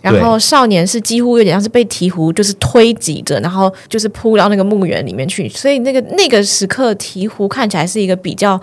[0.00, 8.58] 然后少年是几乎有点像是被鹈鹕就是推挤着，然后就是扑到那个墓园里面去，所以那个那个时刻鹈鹕看起来是一个比较。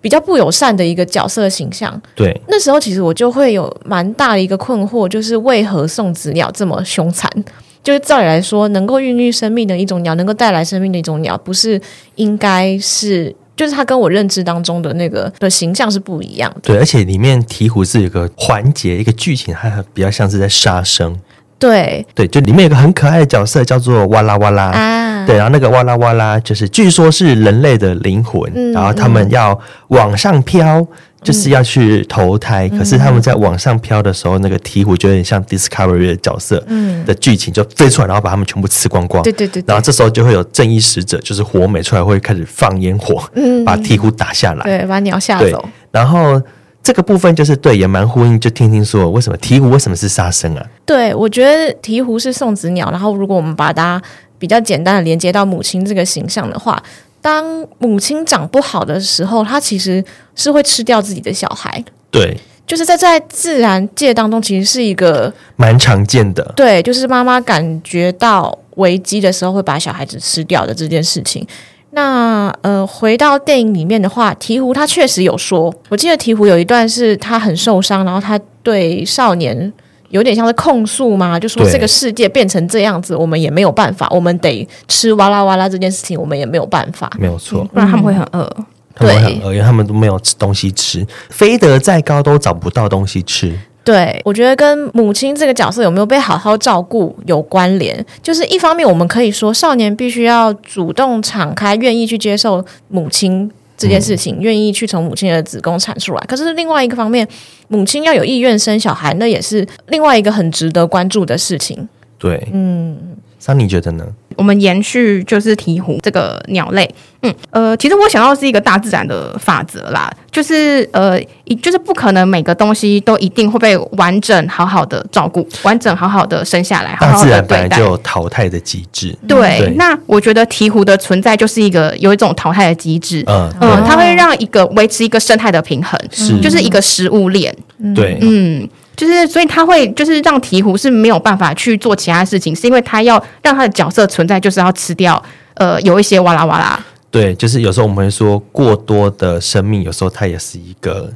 [0.00, 2.00] 比较不友善的一个角色形象。
[2.14, 7.30] 对，那时候其实我就会有蛮大的一个困惑，就是为何送子鸟这么凶残？
[7.82, 11.80] 就是照理来说，能够孕育生命的一种鸟，能够带来生命的一种鸟，不是
[12.16, 13.34] 应该是？
[13.56, 16.60] 就是它跟我认知当中的那个的形象是不一样的。
[16.62, 21.14] 对，而且里面鹈鹕是有个环节，一个剧情，它比较像是在杀生。
[21.58, 30.88] 对对，就里面有个很可爱的角色叫做哇啦哇啦啊，对，然后那个哇啦哇啦就是据说是人类的灵魂，嗯、然后他们要往上飘，嗯、
[31.22, 32.68] 就是要去投胎。
[32.72, 39.22] 嗯、可是他们在往上飘的时候，那个鹈鹕就有点像 Discovery 的角色，嗯，的剧情就飞出来，然后把他们全部吃光光。
[39.22, 45.64] 对对对，然后这时候就会有正义使者，就是火美出来会开始放烟火，嗯，把鹈鹕打下来，对，把鸟吓走。
[45.92, 46.42] 然后。
[46.82, 48.40] 这个部分就是对，也蛮呼应。
[48.40, 50.66] 就听听说，为什么鹈鹕为什么是杀生啊？
[50.86, 52.90] 对，我觉得鹈鹕是送子鸟。
[52.90, 54.00] 然后，如果我们把它
[54.40, 56.82] 比较简单的连接到母亲这个形象的话，
[57.22, 61.84] 当母亲长不好的时候，她其实是会吃掉自己的小孩。
[62.10, 62.36] 对。
[62.66, 66.52] 就是在在自然界当中，其实是一个蛮常见的。
[66.54, 71.44] 对，就是妈妈感觉到危机的时候，会把小孩子吃掉的这件事情。
[71.90, 79.72] 那呃，回到电影里面的话，鹈鹕他确实有说，我记得鹈鹕有一段是他很受伤，然后他对少年
[80.10, 88.48] 有点像是控诉嘛，就说这个世界变成这样子，我们也没有办法，我们得吃哇啦哇啦这件事情，我们也没有办法，没有错，不然他们会很饿。
[88.94, 93.56] 他们会很饿，因为他们都没有吃东西吃，飞得再高都找不到东西吃。
[93.82, 98.04] 对，我觉得跟母亲这个角色有没有被好好照顾有关联。
[98.22, 106.20] 就是一方面，我们可以说少年必须要主动敞开，愿意去接受母亲这件事情，愿、嗯、意去从母亲的子宫产出来。
[106.28, 107.26] 可是另外一个方面，
[107.68, 111.88] 母亲要有意愿生小孩，那也是另外一个很值得关注的事情。
[112.18, 113.16] 对，嗯。
[113.46, 114.06] 那你觉得呢？
[114.36, 116.88] 我们延续就是鹈鹕这个鸟类，
[117.22, 129.16] 嗯呃，其实我想要是一个大自然的法则啦，就是呃一，就是不可能每个东西都一定会被完整好好的照顾，完整好好的生下来，好好大自然本来就有淘汰的机制。
[129.26, 136.40] 对，对，那我觉得鹈鹕的存在就是一个有一种淘汰的机制，嗯嗯，它会让一个维持一个生态的平衡，是。
[136.40, 137.54] 就是一个食物链，
[137.94, 138.68] 对，嗯。
[139.00, 145.22] 就是，所以他会就是让鹈鹕是没有办法去做其他事情，是因为他要让他的角色存在，就是要吃掉
[145.54, 146.78] 呃有一些哇啦哇啦。
[147.10, 151.10] 对，就是有时候我们会说过多的生命，有时候它也是一个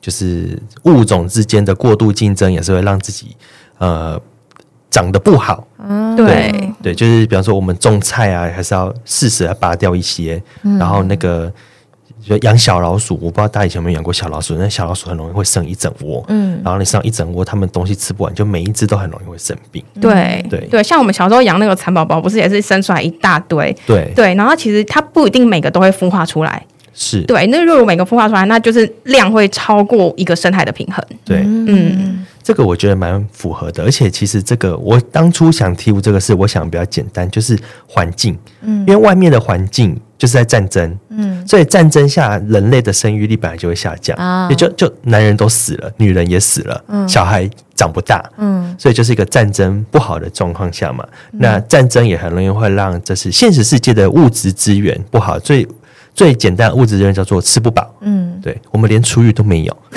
[0.00, 3.36] 就是物种之间的过度竞争，也是会让自己
[3.76, 4.18] 呃
[4.88, 5.68] 长得不好。
[5.86, 11.52] 嗯，对对，对，就是比方说我们种菜啊，还是要适时的拔掉一些，嗯、然后那个。
[12.28, 14.54] 就养小老鼠，我不知道大家以前有没有养过小老鼠。
[14.56, 19.82] 那小老鼠很容易会生一整窝，嗯，然后你生一整窝，它们东西吃不完，就每一只都很容易会生病。
[20.00, 23.74] 对对对，像我们小时候养那个蚕宝宝，不是也是生出来一大堆？
[23.86, 26.62] 对对，然后其实它不一定每个都会孵化出来，
[26.92, 27.46] 是对。
[27.46, 31.02] 那如果每个孵化出来，那就是量会超过一个生态的平衡。
[31.24, 32.26] 对，嗯。
[32.48, 37.54] 这个我觉得蛮符合的，而且其实这个我当初想提出这个事，我想比较简单，就是
[37.86, 55.68] 环境，嗯，因为外面的环境就是在战争，嗯，所以战争下人类的生育力本来就会下降，啊，也就就男人都死了，女人也死了，嗯，小孩长不大，嗯，所以就是一个战争不好的状况下嘛，嗯，那战争也很容易会让这是现实世界的物质资源不好，所以。
[56.18, 57.88] 最简单的物质资源叫做吃不饱。
[58.00, 59.76] 嗯，对，我们连厨余都没有。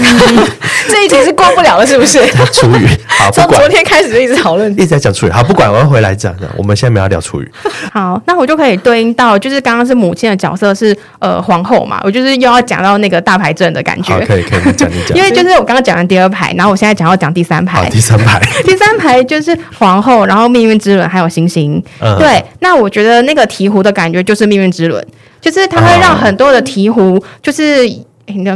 [0.87, 2.19] 这一题是过不了了，是不是？
[2.53, 5.31] 厨余好，从昨天开始就一直讨论，一直在讲厨余。
[5.31, 6.47] 好，不管，我要回来讲的。
[6.55, 7.51] 我们现在没有要聊厨余。
[7.91, 14.15] 好，那我就可以对应到，就是刚刚是母亲的角色是呃皇后嘛，我就是又要讲到那个大牌阵的感觉。
[14.27, 15.17] 可以可以，讲一讲。
[15.17, 17.89] 因为就是我刚刚讲完第二排，然后我现在讲要讲第三排。
[17.89, 21.81] 第三排，第三排就是皇后，然后命运之轮还有星星。
[21.99, 25.03] 嗯，对，那我觉得那个鹈鹕的感觉就是命运之轮。
[25.41, 27.85] 就是它会让很多的鹈鹕，就是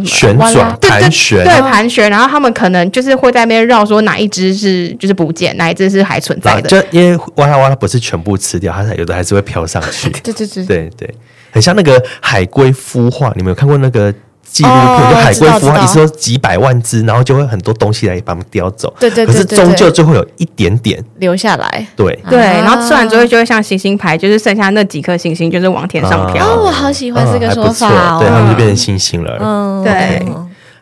[0.05, 6.69] 旋转盘旋，对盘旋，然后他们可能就是会在那边绕，说哪一只是就是不见，哪一只是还存在的。
[6.69, 10.09] 就因为哇啦哇啦不是全部吃掉，它有的还是会飘上去。
[10.23, 11.15] 对对对对对，
[11.51, 14.13] 很像那个海龟孵化，你们有看过那个？
[14.45, 18.93] 纪录片就海龟孵化，一次都几百万只，然后就会很多东西来把它们叼走。
[18.99, 21.87] 对对对，可是终究就会有一点点留下来。
[21.95, 26.45] 对对，然后吃完之后就会像星星牌，就是剩下那几颗星星，就是往天上飘。
[26.47, 29.37] 哦，我好喜欢这个说法，对，他们就变成星星了。
[29.41, 30.25] 嗯，对。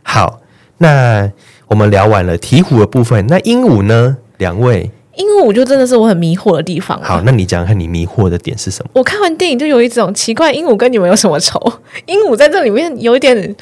[0.03, 0.39] 好，
[0.77, 1.31] 那
[1.67, 4.17] 我们聊完了鹈鹕的部分，那鹦鹉呢？
[4.37, 4.91] 两位？
[5.15, 6.99] 鹦鹉就真的是我很迷惑的地方。
[7.03, 8.91] 好，那你讲讲看你迷惑的点是什么？
[8.93, 11.59] 我看完电影就有一种奇怪，鹦鹉跟你们有什么仇？
[12.07, 13.55] 鹦鹉在这里面有一点。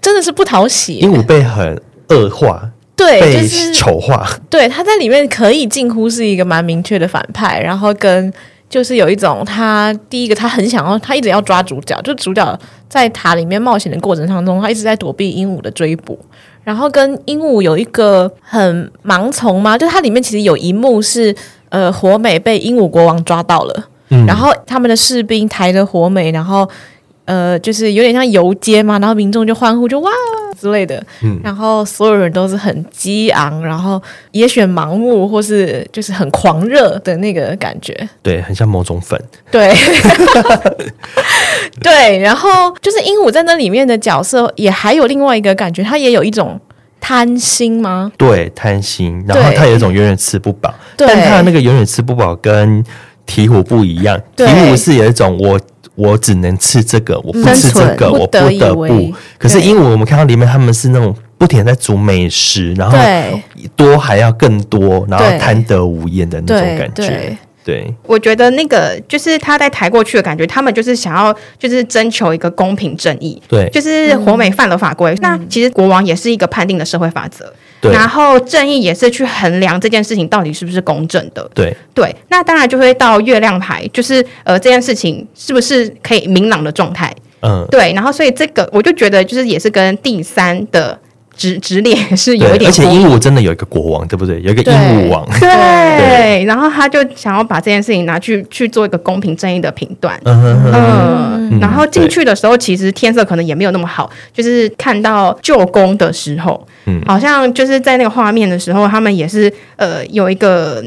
[0.00, 8.32] 真的是不讨喜，鹦鹉被很恶化，对，被丑化，对，他在里面可以近乎是一个蛮明确的反派，然后跟
[8.70, 16.16] 就是有一种他第一个他很想要，他一直要抓主角，就主角在塔里面冒险的过程当中，他一直在躲避鹦鹉的追捕，
[16.68, 21.34] 然后跟鹦鹉有一个很盲从吗，就它里面其实有一幕是
[21.70, 26.68] 呃火美被鹦鹉国王抓到了，嗯、然后他们的士兵抬着火美，然后。
[27.28, 30.10] 呃，就是有点像游街嘛，然后民众就欢呼，就哇
[30.58, 39.68] 之类的，嗯，然后所有人都是很激昂，然后也许盲目或是就是很狂热的那个感觉，对，很像某种粉，对，
[41.82, 46.60] 对，然后就是鹦鹉在那里面的角色也还有另外一个感觉，它也有一种
[47.00, 48.10] 贪心吗？
[48.16, 52.84] 对，贪心，然后它有一种永远吃不饱，但他那个永远吃不饱跟
[53.26, 55.58] 鹈鹕不一样，鹈鹕是有一种我。
[55.94, 59.12] 我只能吃这个，我不吃这个，我不得不。
[59.36, 62.96] 可是鹦鹉，我们看到里面他们是那种不停在煮美食，然后
[63.74, 67.36] 多还要更多，然后贪得无厌的那种感觉。
[67.64, 73.40] 对，我觉得那个就是他在抬过去的感觉，他们就是想要就是征求一个公平正义。
[73.46, 77.52] 对，就是火美犯了法规，嗯、那其实国王也是一个判定的社会法则。
[77.80, 81.48] 对，然后正义也是去衡量这件事情到底是不是公正的。
[81.54, 87.14] 对对，那当然就会到月亮牌，就是呃这件事情是不是可以明朗的状态。
[87.42, 90.98] 嗯，对，然后所以这个我就觉得就是也是跟第三的
[91.38, 94.42] 直直脸是有一点，而且鹦鹉真的有一个国王，对不对？
[94.42, 110.84] 有一个鹦鹉王，对，对，然后他就想要把这件事情拿去去做一个公平正义的评断，嗯然后进去的时候其实天色可能也没有那么好，就是看到旧宫的时候，嗯，好像就是在那个画面的时候，他们也是呃有一个。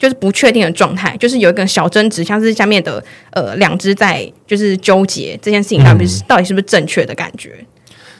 [0.00, 3.02] 就是不确定的状态，就是有一个小争执，像是下面的
[3.32, 7.50] 呃两只在就是纠结这件事情到底是、嗯、到底是不是正确的感觉。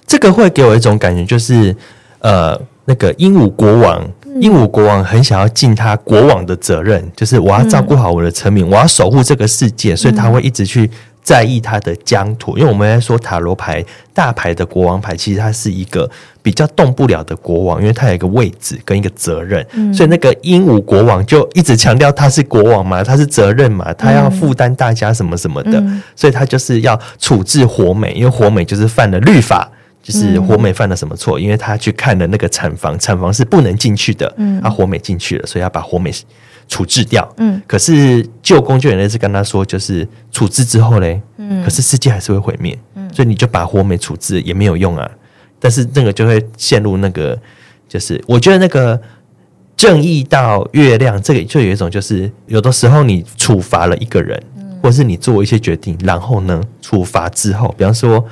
[0.09, 1.77] 这个会给我一种感觉，就是
[2.19, 4.05] 呃那个鹦鹉国王，
[4.41, 10.91] 鹦鹉国王很想要尽他国王的责任，就是我要照顾好我的臣民，嗯、我要守护这个世界，所以他会一直去。
[11.21, 13.85] 在意他的疆土，因为我们在说塔罗牌
[14.15, 29.71] 大牌的国王牌，其实他是一个比较动不了的国王，因为他有一个位置跟一个责任，嗯、所以那个鹦鹉国王就一直强调他是国王嘛，他是责任嘛，他要负担大家什么什么的，嗯、所以他就是要处置火美，因为火美就是犯了律法，
[30.09, 36.11] 就是火美犯了什么错，因为他去看了那个产房，产房是不能进去的，嗯，啊火美进去了，所以要把火美。
[36.71, 45.11] 处置掉，嗯，可是舅公就有类似跟他说，就是处置之后嘞，嗯，可是世界还是会毁灭，嗯，所以你就把火美处置也没有用啊，
[45.59, 47.35] 但是那个就会陷入那个，
[47.89, 49.01] 就是我觉得那个
[49.79, 58.23] 正义到月亮，这个就有一种就是有的时候你处罚了一个人，嗯，或是你做一些决定，然后呢，处罚之后，比方说。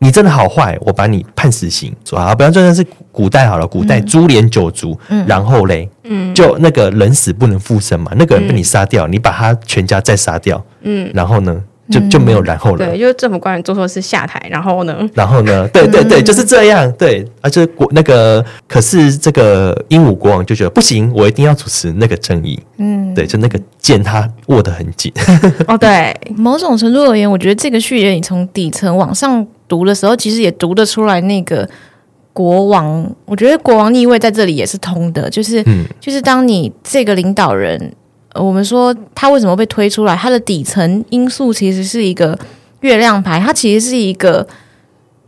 [0.00, 11.62] 你真的好坏，我把你判死刑，说好，比方说那是古代好了，古代株连九族，嗯、然后嘞，嗯，就那个人死不能复生嘛，那个人被你杀掉，嗯、你把他全家再杀掉，嗯，然后呢？
[11.90, 12.84] 就就没有然后了。
[12.84, 14.94] 对，就是政府官员做错事下台，然后呢？
[15.14, 15.66] 然后呢？
[15.68, 16.92] 对对对，就是这样。
[16.98, 22.60] 对，而且国那个，可是这个鹦鹉国王就觉得不行，我一定要主持那个正义。
[22.76, 25.10] 嗯，对，就那个剑他握得很紧。
[25.66, 31.68] 哦，对，某种程度而言，我觉得这个序言你从底层往上读的时候，其实也读得出来那个
[32.32, 33.08] 国王。
[33.26, 37.92] 我觉得国王逆位在这里也是通的，就是，嗯，就是当你这个领导人。
[38.34, 40.14] 我们说他为什么被推出来？
[40.14, 42.38] 他的底层因素其实是一个
[42.80, 44.46] 月亮牌，它其实是一个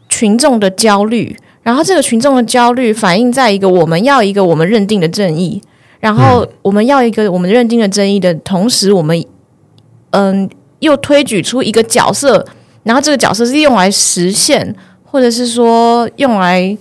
[0.08, 5.60] 群众的焦虑，然后这个群众的焦虑反映在一个我们要一个我们认定的正义，
[5.98, 9.24] 然后我们要一个我们认定的正义的同时，我们
[10.10, 10.48] 嗯
[10.80, 12.46] 又推举出一个角色，
[12.82, 14.74] 然后这个角色是用来实现，
[15.04, 16.76] 或者是说用来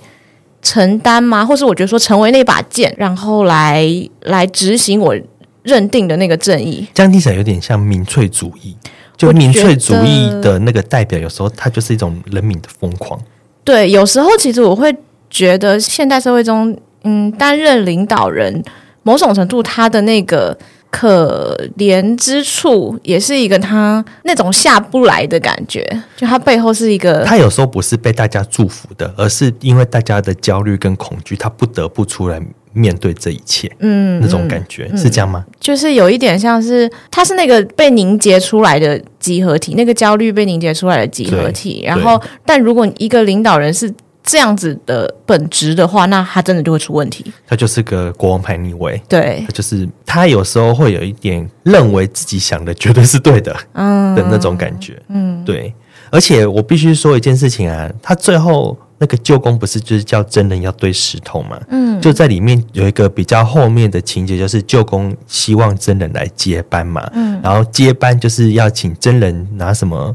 [0.62, 1.45] 承担吗？
[1.45, 3.86] 或是我觉得说成为那把剑，然后来
[4.22, 5.16] 来执行我。
[5.62, 8.76] 认定的那个正义，这样听起来有点像民粹主义。
[9.18, 13.20] 就民粹主义的那个代表，有时候它就是一种人民的疯狂。
[13.66, 14.95] 对，有时候其实我会
[15.30, 18.64] 觉得，现代社会中，嗯，担任领导人，
[19.04, 20.58] 某种程度他的那个
[20.89, 25.85] 可怜之处，也是一个他那种下不来的感觉。
[26.15, 32.41] 就他背后是一个，他有时候不是被大家祝福的，而是因为大家的焦虑跟恐惧，他不得不出来。
[32.71, 35.43] 面对这一切，嗯，那种感觉、嗯、是这样吗？
[35.59, 41.81] 就是有一点像是，他是那个被凝结出来的集合体，那个焦虑被凝结出来的集合体。
[41.83, 43.91] 然后，但如果一个领导人是
[44.30, 47.34] 这样子的本质的话，那他真的就会出问题。
[47.47, 55.73] 他就是个国王牌逆位，对，他就是他有时候会有一点认为自己想的绝对是对的，嗯的那种感觉，嗯，对。
[56.11, 58.77] 而且我必须说一件事情啊，他最后。
[59.01, 61.57] 那个舅公不是就是叫真人要堆石头嘛？
[61.69, 67.09] 嗯，就在里面有一个比较后面的情节，就是舅公希望真人来接班嘛。
[67.13, 70.13] 嗯，然后接班就是要请真人拿什么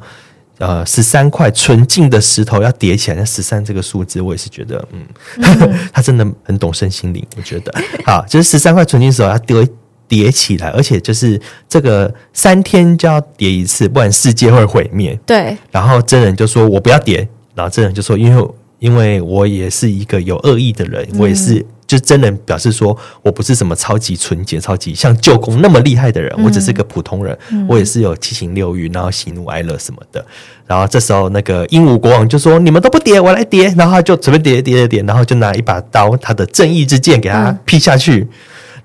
[0.66, 3.16] 呃十三块纯净的石头要叠起来。
[3.16, 5.04] 那十三这个数字，我也是觉得嗯，
[5.38, 7.24] 嗯 他真的很懂身心灵。
[7.36, 9.68] 我觉得好，就是十三块纯净石头要叠
[10.08, 15.18] 叠起来，而且就是这个三天就要叠一次，不然世界会毁灭。
[15.26, 15.56] 对。
[15.70, 18.48] 然后真人就说：“我不要叠。”然后真人就说：“因为。”
[18.80, 27.36] 因为我也是一个有恶意的人，我也是就真人表示说，我不是什么超级纯洁、超级像舅公那么厉害的人，我只是个普通人，
[27.68, 30.24] 我也是有七情六欲，然后喜怒哀乐什么的。
[30.66, 38.26] 然后这时候那个鹦鹉国王就说：“你们都不叠，我来叠。”然后他就随便叠叠叠叠，然后就拿一把刀，他的正义之剑给他劈下去，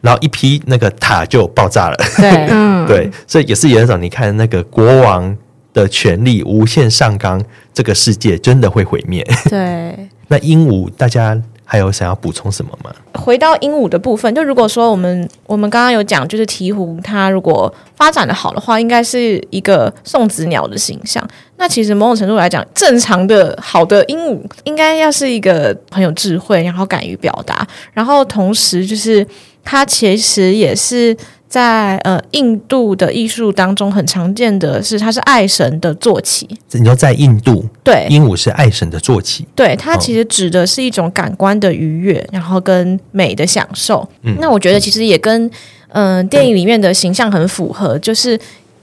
[0.01, 1.97] 然后一劈那个塔就爆炸了。
[2.17, 2.47] 对，
[2.85, 5.35] 对，所以也是有一种你看那个国王。
[5.71, 7.39] 的权力无限上纲，
[7.75, 9.23] 这个世界真的会毁灭。
[9.47, 11.39] 对， 那鹦鹉大家
[11.71, 12.91] 还有想要补充什么吗？
[13.13, 21.23] 回到鹦鹉的部分，就如果说我们我们刚刚有讲，就是鹈鹕它如果发展的好的话，应该是一个送子鸟的形象。
[21.57, 29.23] 那其实某种程度来讲，正常的好的鹦鹉应该要是一个很有智慧，然后敢于表达，然后同时就是
[29.63, 31.15] 它其实也是。
[31.49, 36.47] 在呃印度的艺术当中，很常见的是它是爱神的坐骑。
[36.73, 39.45] 你说在印度，对，鹦鹉是爱神的坐骑。
[39.55, 44.07] 对，它其实指的是一种感官的愉悦，然后跟美的享受。
[44.21, 45.43] 嗯，那我觉得其实也跟
[45.87, 48.39] 嗯、呃、电影里面的形象很符合，就是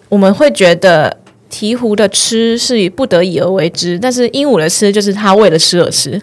[0.08, 1.16] 我们会觉得
[1.48, 6.20] 鹈鹕的吃是不得已而为之，但是鹦鹉的吃就是它为了吃而吃。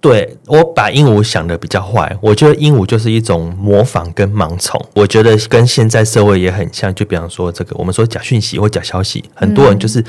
[0.00, 6.94] 对，我把鹦鹉想的比较坏，我觉得鹦鹉就是一种模仿跟盲从，我觉得跟现在社会也很像。
[6.94, 10.02] 就比方说这个，我们说假讯息或假消息，很多人就是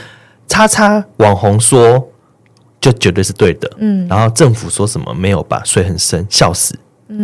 [0.48, 2.10] 叉叉网红说
[2.80, 6.74] 就绝对是对的，嗯，然后政府说什么没有吧，水很深，笑死，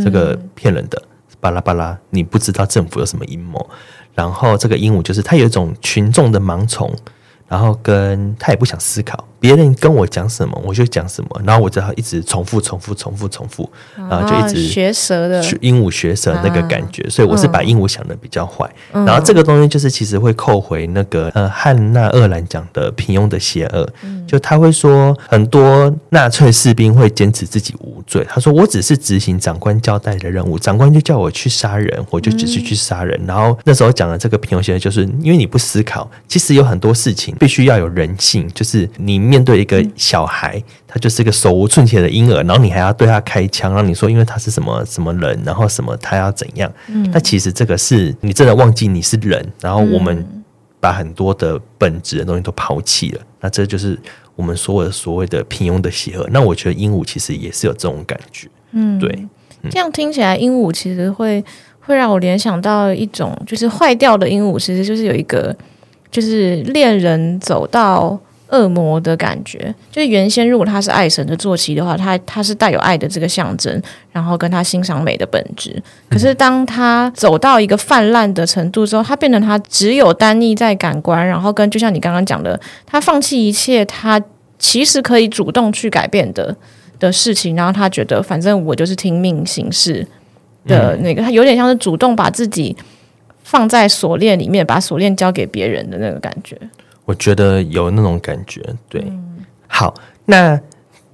[0.03, 1.01] 这个骗人的，
[1.39, 3.65] 巴拉巴拉，你不知道政府有什么阴谋。
[4.13, 6.93] 然后这个鹦鹉就是它有一种群众的盲从，
[7.47, 9.25] 然后跟他也不想思考。
[9.39, 18.67] 别人跟我讲什么，我就讲什么，然后我只好一直重复、重复、重复、重复，然后就一直学舌的鹦鹉学舌那个感觉，所以我是把鹦鹉想的比较坏。
[18.91, 23.87] 然后这个东西就是其实会扣回那个呃汉娜鄂兰讲的平庸的邪恶，
[24.25, 33.21] 就他会说很多纳粹士兵会坚持自己无罪，他说我只是执行长官交代的任务，长官就叫我去杀人，我就只是去杀人。
[33.27, 39.27] 然后那时候讲的这个平庸邪恶，就是因为你不思考，其实有很多事情必须要有人性，就是你。
[39.27, 46.71] 面对一个小孩，他就是一个手无寸铁的婴儿，然后你还要对他开枪，然后你说因为他是什么什么人，然后什么他要怎样？
[46.87, 50.25] 嗯，那其实这个是你真的忘记你是人，然后我们
[50.79, 53.99] 把很多的本质的东西都抛弃了，那这就是
[54.37, 56.25] 我们所谓的所谓的平庸的邪恶。
[56.31, 59.27] 那我觉得鹦鹉其实也是有这种感觉，嗯，对，
[59.69, 61.43] 这样听起来鹦鹉其实会
[61.81, 65.53] 会让我联想到一种就是坏掉的鹦鹉，其实就是有一个
[66.11, 68.19] 就是恋人走到。
[68.49, 75.83] 恶魔的感觉，就是原先如果他是爱神的坐骑的话，他他是带有爱的这个象征，然后跟他欣赏美的本质。
[76.09, 84.17] 可是当他走到一个泛滥的程度之后，他变成他只有单一在感官，然后跟就像你刚刚讲的，他放弃一切，他
[84.57, 86.55] 其实可以主动去改变的
[86.99, 90.07] 的事情，然后他觉得反正我就是听命行事
[90.65, 92.73] 的那个，他有点像是主动把自己
[93.49, 96.59] 放在锁链里面，把锁链交给别人的那个感觉。
[97.05, 99.01] 我觉得有那种感觉，对。
[99.07, 99.37] 嗯、
[99.67, 99.93] 好，
[100.25, 100.57] 那《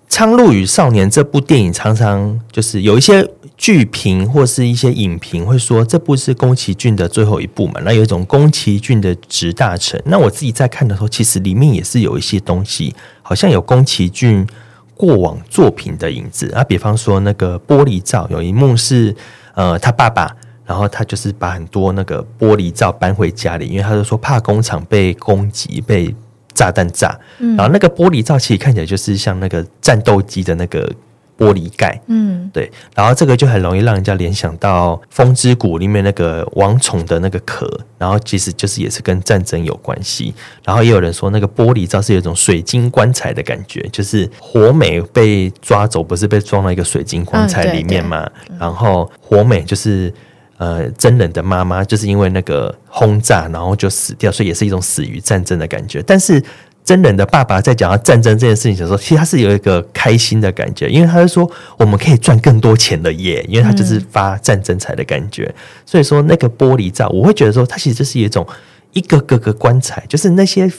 [0.10, 7.80] 苍鹭与少年》这部电影常常就是有一些剧评或是一些影评会说，这部是宫崎骏的最后一部嘛？
[7.86, 10.02] 那有一种宫崎骏的集大成。
[10.06, 14.48] 那我自己在看的时候，其实里面也是有一些东西，好像有宫崎骏
[14.96, 16.64] 过往作品的影子啊。
[16.64, 19.16] 比方说那个玻璃罩，有一幕是
[19.54, 20.36] 呃，他爸爸。
[20.74, 26.12] 然后他就是把很多那个玻璃罩搬回家里，因为他就说怕工厂被攻击、被
[26.56, 27.16] 炸弹炸。
[27.38, 30.92] 嗯、然后那个玻璃罩其实看起来就是像那个战斗机的那个
[31.38, 32.02] 玻璃盖。
[32.08, 32.72] 嗯，对。
[32.96, 37.70] 然后这个就很容易让人家联想到《风之谷》里面那个王虫的那个壳。
[38.00, 40.34] 然后其实就是也是跟战争有关系。
[40.66, 48.28] 然后也有人说那个玻璃罩是有一种水晶棺材的感觉，就是火美被抓走，不是被装到一个水晶棺材里面嘛？
[48.50, 50.12] 嗯、然后火美就是。
[50.58, 56.02] 呃，真人的妈妈就是因为那个轰炸，然后就死掉，所以也是一种死于战争的感觉。
[56.04, 56.42] 但是
[56.86, 65.46] 真人的爸爸在讲到战争这件事情的时候，其实他是有一个开心的感觉，因为他就说我们可以赚更多钱了耶，因为他就是发战争财的感觉。
[65.46, 68.46] 嗯、所以说那个玻璃罩，我会觉得说，它其实就是一种
[68.92, 70.72] 一个个个棺材，就是那些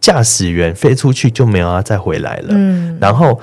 [0.00, 2.48] 驾驶员飞出去就没有要再回来了。
[2.50, 3.38] 嗯，然后。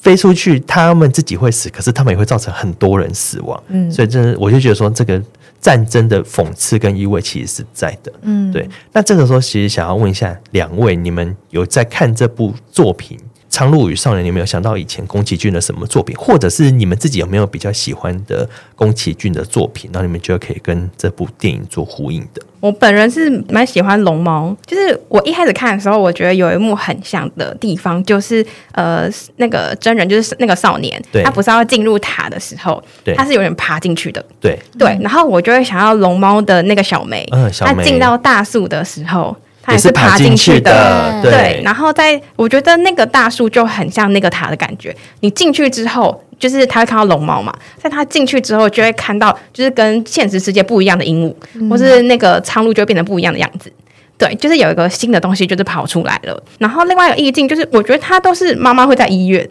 [0.00, 3.62] 飞出去，他们自己会死，可是他们也会造成很多人死亡。
[3.68, 5.20] 嗯，所以真的，我就觉得说，这个
[5.60, 8.12] 战争的讽刺跟意味其实是在的。
[8.22, 8.68] 嗯，对。
[8.92, 13.18] 那这个时候，其实想要问一下两位，你们有在看这部作品？
[13.50, 19.90] 《苍鹭与少年》，你有没有想到以前宫崎骏的什么作品，或者是你们自己有没有比较喜欢的宫崎骏的作品？
[19.92, 22.42] 然后你们觉得可以跟这部电影做呼应的？
[22.60, 39.34] 我本人是蛮喜欢龙猫，就是我一开始看的时候，我觉得有一幕很像的地方，就是呃，那个真人就是那个少年，他不是要进入塔的时候，对他是有点爬进去的，对对，然后我就会想要龙猫的那个小梅，嗯，小梅他进到大树的时候。
[39.72, 41.30] 也是爬进去的，对。
[41.30, 44.94] 对，然后在我觉得那个大树就很像那个塔的感觉。
[45.20, 53.72] 你进去之后，就是他会看到龙猫嘛，在他进去之后，就会看到就是跟现实世界不一样的鹦鹉，嗯、或是那个苍鹭就会变得不一样的样子。
[54.16, 56.42] 对，就是有一个新的东西就是跑出来了。
[56.58, 59.48] 然后另外一个意境就是，我觉得它都是妈妈会在医院。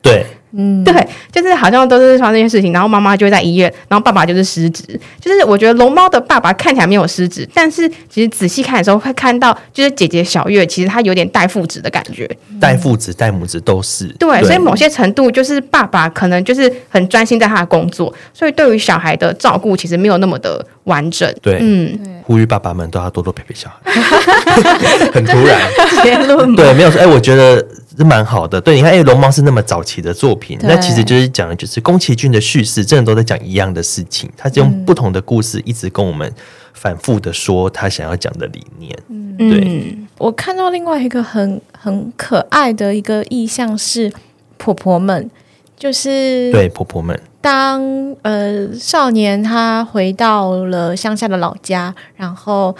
[0.00, 4.82] 对嗯，对，就是好像都是发生这件事情，然后妈妈就会在医院，然后爸爸就是失职。
[5.20, 12.28] 就是我觉得龙猫的爸爸看起来没有失职，但是其实仔细看的时候会看到，就是姐姐小月其实她有点带父子的感觉，
[12.60, 14.06] 带父子带母子都是。
[14.18, 21.30] 对，对，所以某些程度就是爸爸可能就是很专心在他的工作，所以对于小孩的照顾其实没有那么的完整。
[21.42, 23.92] 对，嗯，呼吁爸爸们都要多多陪陪小孩。
[25.12, 25.60] 很突然
[26.02, 27.62] 结论，对，没有说，哎，我觉得。
[27.98, 36.32] 是蛮好的，对，你看，因为龙猫是那么早期的作品，那其实就是讲的就是宫崎骏的叙事，真的都在讲一样的事情，他是用不同的故事一直跟我们
[36.72, 38.96] 反复的说他想要讲的理念。
[39.08, 39.60] 嗯，对。
[39.66, 44.12] 嗯，我看到另外一个很很可爱的一个意象是
[44.56, 45.28] 婆婆们，
[45.76, 47.82] 就是对婆婆们，当
[48.22, 52.72] 呃少年他回到了乡下的老家，然后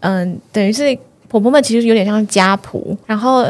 [0.00, 3.46] 嗯、呃，等于是婆婆们其实有点像家仆，然后。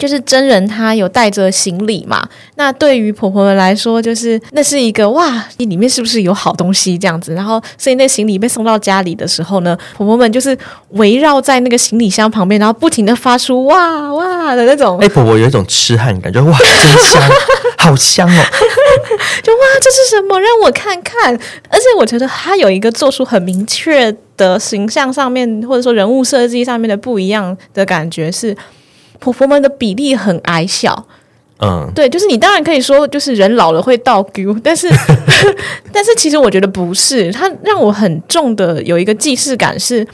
[0.00, 7.34] 就是真人他有带着行李嘛，那对于婆婆们来说，就是那是一个哇，里面是不是有好东西这样子？
[7.34, 10.56] 然后所以那行李被送到家里的时候呢，婆婆们就是
[10.92, 14.98] 围绕在那个行李箱旁边，然后不停的发出哇哇的那种。
[15.00, 16.66] 哎、欸，婆婆有一种痴汉感觉，哇，真
[17.12, 17.22] 香，
[17.76, 18.42] 好香哦！
[19.42, 20.40] 就哇，这是什么？
[20.40, 21.38] 让我看看。
[21.68, 28.56] 而且我觉得他有一个做出很明确的形象上面，或者说人物设计上面的不一样的感觉是。
[29.20, 31.06] 婆婆们的比例很矮小，
[31.60, 34.88] 嗯，对，就是你当然可以说，就是人老了会倒 Q，但是
[35.92, 40.06] 但是其实我觉得不是，它让我很重的有一个既视感是。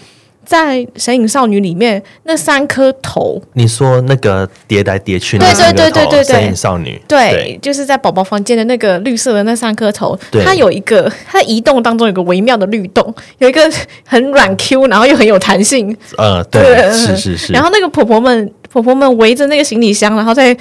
[0.48, 6.24] 在《神隐少女》里面，那三颗头，你说那个叠来叠去那三颗头，对对对对。
[6.24, 7.58] 对，神隐少女，对，对。
[7.60, 13.68] 就是在宝宝房间的那个绿色的那三颗头，它有一个，它移动当中有个微妙的律动，有一个
[14.06, 16.92] 很软 Q，然后又很有弹性，呃，对，对。
[16.92, 20.56] 是是是，然后那个婆婆们，婆婆们围着那个行李箱，然后在。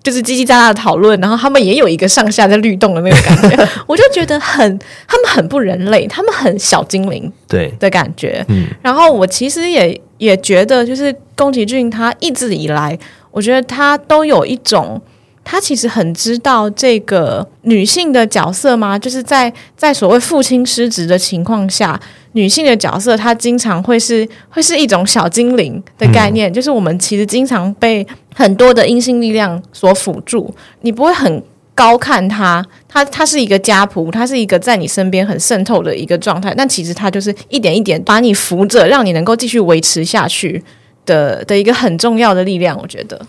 [0.00, 8.42] 就是叽叽喳喳的讨论，然后他们也有一个上下在律动的那个感觉， 我就觉得很，他们很不人类，他们很小精灵，对的感觉。
[8.48, 12.96] 嗯，然后我其实也也觉得，就是宫崎骏他一直以来，
[13.32, 15.02] 我觉得他都有一种。
[15.44, 18.98] 他其实很知道这个女性的角色吗？
[18.98, 21.98] 就是在在所谓父亲失职的情况下，
[22.38, 31.42] 女性的角色她经常会是会是一种小精灵的概念，嗯、就是我们其实经常被很多的阴性力量所辅助，你不会很
[31.74, 40.62] 高看她，她她是一个家仆，她是一个在你身边很渗透的一个状态，但其实她就是一点一点把你扶着，让你能够继续维持下去
[41.04, 43.20] 的的一个很重要的力量，我觉得。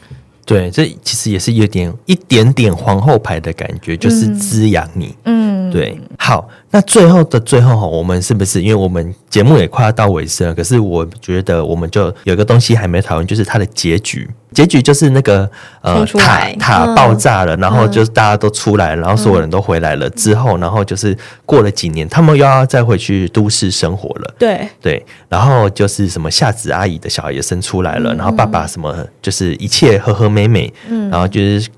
[0.45, 5.15] 对，这其实也是有点一点点皇后牌的感觉，就是滋养你。
[5.25, 5.99] 嗯，对。
[6.21, 10.53] 好，那最后的最后哈，我们是不是因为我们节目也快要到尾声了？
[10.53, 14.29] 可是我觉得我们就有一个东西还没讨论，就是它的结局。
[14.51, 15.49] 结局就是那个
[15.81, 24.35] 呃塔塔爆炸了，然后就是大家都出来，然后所有人都回来了之后，然后就是过了几年，他们又要再回去都市生活了。
[24.37, 31.69] 对对，然后就是什么夏子阿姨的小孩也生出来了，然后爸爸什么就是一切和和美美，嗯然后就是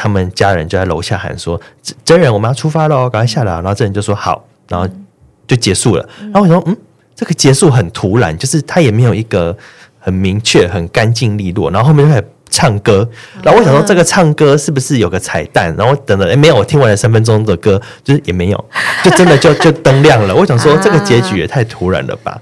[0.00, 1.60] 他们家人就在楼下喊说
[2.04, 4.88] ：“真人，我们要出发喽，赶快下来。”然后真人就说：“好。”然后
[5.46, 6.08] 就结束了。
[6.32, 6.76] 然后我说：“嗯，
[7.14, 9.56] 这个结束很突然，就是他也没有一个。”
[10.02, 13.06] 很明确，很干净利落，然后后面就开始唱歌，
[13.42, 15.76] 然后我想说这个唱歌是不是有个彩蛋？
[15.76, 18.64] 然后等了，哎，没有，我听完了三分钟的歌，就是也没有，
[19.04, 20.34] 就真的就就灯亮了。
[20.34, 22.40] 我想说 这个结局也太突然了吧？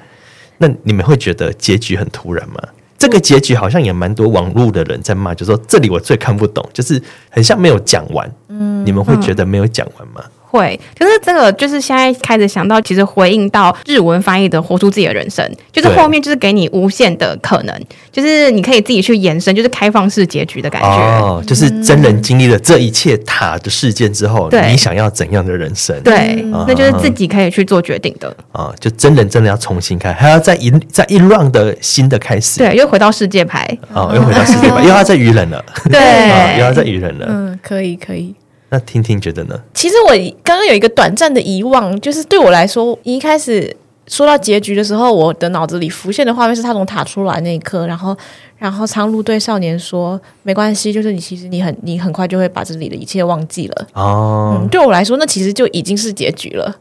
[0.58, 2.62] 那你们会觉得结局很突然吗？
[2.98, 8.30] 这个结局好像也蛮多网络的人在骂，就说这里我最看不懂，就是很像没有讲完。
[8.48, 10.24] 嗯，你们会觉得没有讲完吗？
[10.50, 17.80] 会，就是这个，就是现在开始想到，其实回应到日文翻译的“活出自己的人生”，就是后面就是给你无限的可能，
[18.10, 20.88] 就是你可以自己去延伸，就是开放式结局的感觉。
[20.88, 25.94] 哦，就是真人经历了这一切塔的事件之后，嗯、你想要怎样的人生？
[26.02, 28.28] 对，嗯、那就是自己可以去做决定的。
[28.52, 32.58] 啊、嗯，就真人真的要重新开，还要再一再一 round 的新的开始。
[32.58, 33.68] 对，又回到世界牌。
[33.92, 35.62] 哦，又回到世界牌，又要再愚人了。
[35.90, 37.26] 对、哦，又要再愚人了。
[37.28, 38.34] 嗯，可以，可以。
[38.70, 39.58] 那听听觉得呢？
[39.72, 40.10] 其实我
[40.42, 43.74] 刚刚有一个短暂的遗忘，就是对我来说，一开始
[44.06, 48.16] 说到结局的时候，我的脑子里浮现的画面是他从塔出来那一刻，然后，
[48.58, 56.76] 然后苍鹭对少年说：“没关系，就是你其实你很你很快就会把这里的一切忘记了。”哦，嗯，对我来说，那其实就已经是结局了。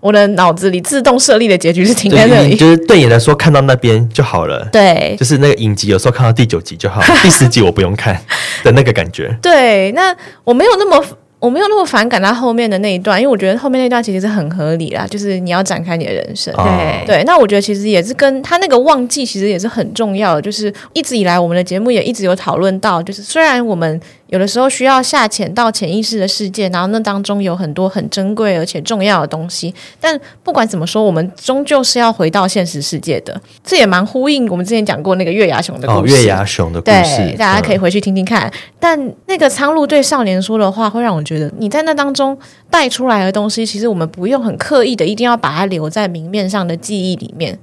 [0.00, 4.64] 我的脑子里自动设立的结局是停在那里，就是对你来说看到那边就好了。
[4.72, 8.20] 对，就是那个影集，有时候看到第九集就好， 第十集我不用看
[8.62, 9.36] 的那个感觉。
[9.42, 11.04] 对，那我没有那么。
[11.40, 16.52] 我没有那么反感他后面的那一段，因为我觉得后面那段其实是很合理啦，就是你要展开你的人生。
[16.54, 29.74] 对对，那我觉得其实也是跟他那个忘记其实也是很重要的，就是一直以来我们的节目也一直有讨论到，就是虽然我们有的时候需要下潜到潜意识的世界，然后那当中有很多很珍贵而且重要的东西。
[30.00, 33.40] 但不管怎么说，我们终究是要回到现实世界的。
[33.64, 36.14] 这也蛮呼应我们之前讲过那个月牙熊的故事。
[36.14, 38.46] 哦、月牙熊的故事，对，大家可以回去听听看。
[38.48, 42.38] 嗯、但那个苍鹭对少年说的话，会让我觉得你在那当中
[42.70, 47.58] 带出来的东西，其实我们不用很刻意的一定要把它留在明面上的记忆里面。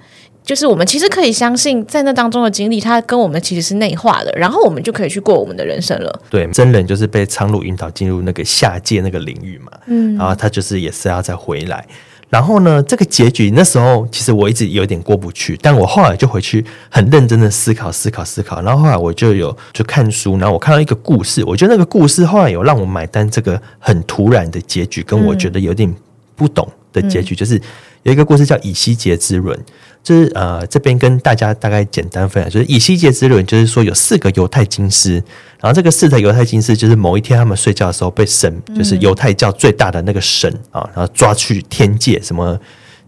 [0.45, 6.21] 就是我们其实可以相信，在那当中的经历，它跟我们其实是内化的，然后我们就可以去过我们的人生了。
[6.29, 11.83] 对，真人就是被苍鹭引导进入那个下界那个领域嘛，嗯，然后他就是也是要再回来。
[12.27, 18.61] 然后呢，这个结局那时候其实我一直有点过不去，但我后来就回去很认真的思考、思考、思考。
[18.61, 25.93] 然后后来我就有就看书，然后我看到一个故事，我觉得那个故事后来有让我买单这个很突然的结局，跟我觉得有点
[26.35, 27.61] 不懂的结局，嗯、就是
[28.05, 29.59] 有一个故事叫以西结之轮。
[30.05, 35.13] 就是呃，这边跟大家大概简单分享，就是以西结之轮，就是说有四个犹太金师，
[35.59, 42.55] 然后这个四个犹太金师，就是某一天他们睡觉的时候被神，就是犹太教最大的那个神啊，然后抓去天界，什么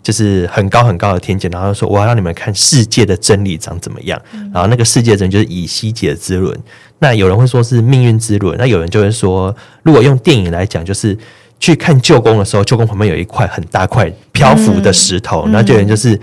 [0.01, 4.19] 就是很高很高的天界，然后说我要让你们看世界的真理长怎么样，
[4.51, 6.59] 然后那个世界的真理就是以西结之轮。
[6.97, 11.15] 那有人会说是命运之轮，那有人就会说，如果用电影来讲，就是
[11.59, 16.19] 去看旧宫的时候，旧宫旁边有一块很大块漂浮的石头，然后就有人就是。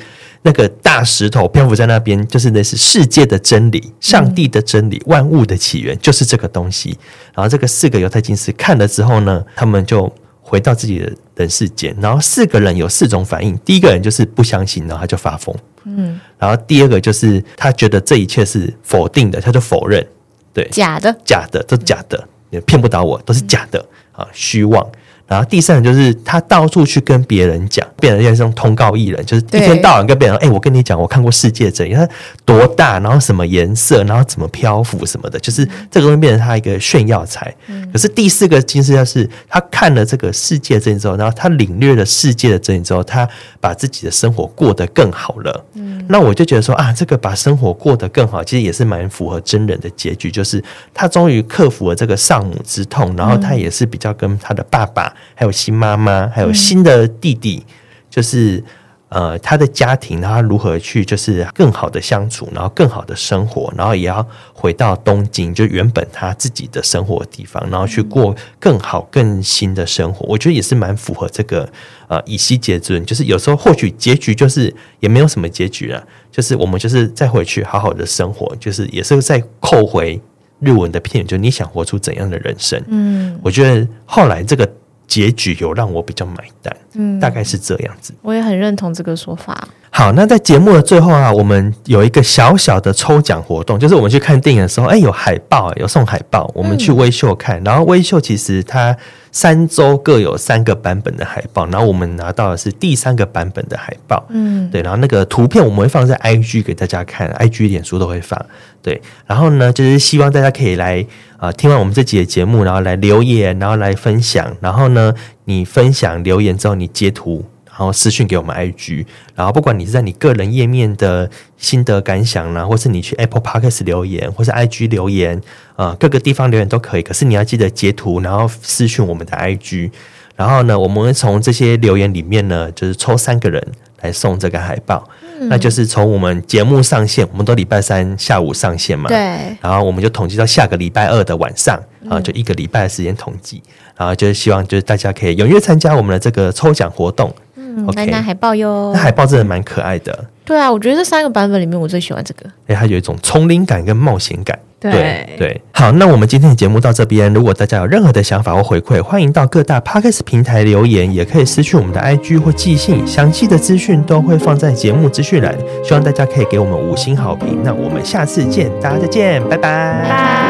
[0.47, 6.99] 那个大石头漂浮在那边，就是那是世界的真理，上帝的真理，万物的起源就是这个东西。
[7.35, 11.97] 然后这个四个犹太经师看了之后呢，他们就回到自己的人世间。
[11.99, 15.57] 然后四个人有四种反应：第一个人就是不相信，然后他就发疯。
[15.85, 16.20] 嗯。
[16.39, 20.07] 然后第二个就是他觉得这一切是否定的，他就否认，
[20.53, 23.82] 对，假的，假的，都假的，也骗不倒我，都是假的
[24.12, 24.87] 啊，虚妄。
[25.27, 32.07] 然后第三个就是他到处去跟别人讲，变成像这种通告艺人，就是一天到晚跟别人说：“哎，我跟你讲，我看过世界真理，它
[32.45, 37.53] 多大，然后什么颜色，然后怎么漂浮什么的，就是这个东西变成他一个炫耀财。”
[37.91, 43.27] 可是第四个经师就是他看了这个世界真理之后，然后他领略了世界的真理之后，他
[43.61, 45.64] 把自己的生活过得更好了。
[45.72, 50.62] 嗯，那我就觉得说啊，这个把生活过得更好，其实也是蛮符合真人的结局，就是
[50.93, 55.14] 他终于克服了这个丧母之痛，然后他也是比较跟他的爸爸。
[55.35, 57.75] 还有新妈妈，还有新的弟弟，嗯、
[58.11, 58.62] 就是
[59.11, 70.27] 呃，他的家庭，然后他如何去就是更好的相处，然后更好的生活，然后也要回到东京，就原本他自己的生活的地方，然后去过更好更新的生活。
[70.27, 71.69] 我觉得也是蛮符合这个
[72.09, 80.21] 呃以西结尊，就是有时候或许结局就是也没有什么结局了，就是我们就是再回去好好的生活，就是也是再扣回
[80.59, 82.83] 日文的片语，就你想活出怎样的人生？
[82.89, 84.69] 嗯，我觉得后来这个。
[85.07, 88.15] 结局有让我比较买单，嗯，大概是这样子。
[88.23, 89.69] 我也很认同这个说法。
[89.91, 98.97] 好，那在节目的最后啊，我们有一个小小的抽奖活动，就是我们去看电影的时候，哎，有海报，有送海报，我们去微秀看，然后微秀其实它。
[99.35, 104.25] 三周各有三个版本的海报，然后我们拿到的是第三个版本的海报。
[104.29, 108.41] 嗯，对，然后那个图片我们会放在 IG 给大家看，IG 脸书都会放。
[108.81, 114.57] 对，然后呢，就是希望大家可以来啊、呃，听完我们这集的节目，然后来留言，然后来分享。
[114.61, 115.14] 然后呢，
[115.45, 117.45] 你分享留言之后，你截图。
[117.76, 119.05] 然后私讯给我们 IG，
[119.35, 125.43] 然后不管你是在你个人页面的心得感想啦，或是你去 Apple Podcast 留言，或是 IG 留言，
[125.74, 127.03] 呃，各个地方留言都可以。
[127.03, 129.91] 可是你要记得截图，然后私讯我们的 IG，
[130.37, 133.61] 然后呢，我们会从这些留言里面呢，就是抽三个人
[134.03, 135.11] 来送这个海报。
[135.41, 139.16] 嗯、那就是从我们节目上线，我们都礼拜三下午上线嘛，对。
[139.61, 143.62] 然后我们就统计到下个礼拜二的晚上，啊，就一个礼拜的时间统计，
[143.97, 147.35] 然后就是希望就是大家可以踊跃参加我们的这个抽奖活动。
[147.57, 148.93] 嗯，来拿海报哟！
[148.95, 150.24] 那海报真的蛮可爱的。
[150.45, 152.49] 对啊，我觉得这三个版本里面，我最喜欢这个。
[152.66, 154.59] 哎，它有一种丛林感跟冒险感。
[154.91, 157.32] 对对，好，那我们今天的节目到这边。
[157.32, 163.07] 如果大家有任何的想法或回馈，欢迎到各大 Podcast 平台留言，也可以私讯我们的 IG 或寄信。
[163.07, 165.57] 详细的资讯都会放在节目资讯栏。
[165.82, 167.59] 希望大家可以给我们五星好评。
[167.64, 170.44] 那我们下次见，大家再见，拜拜。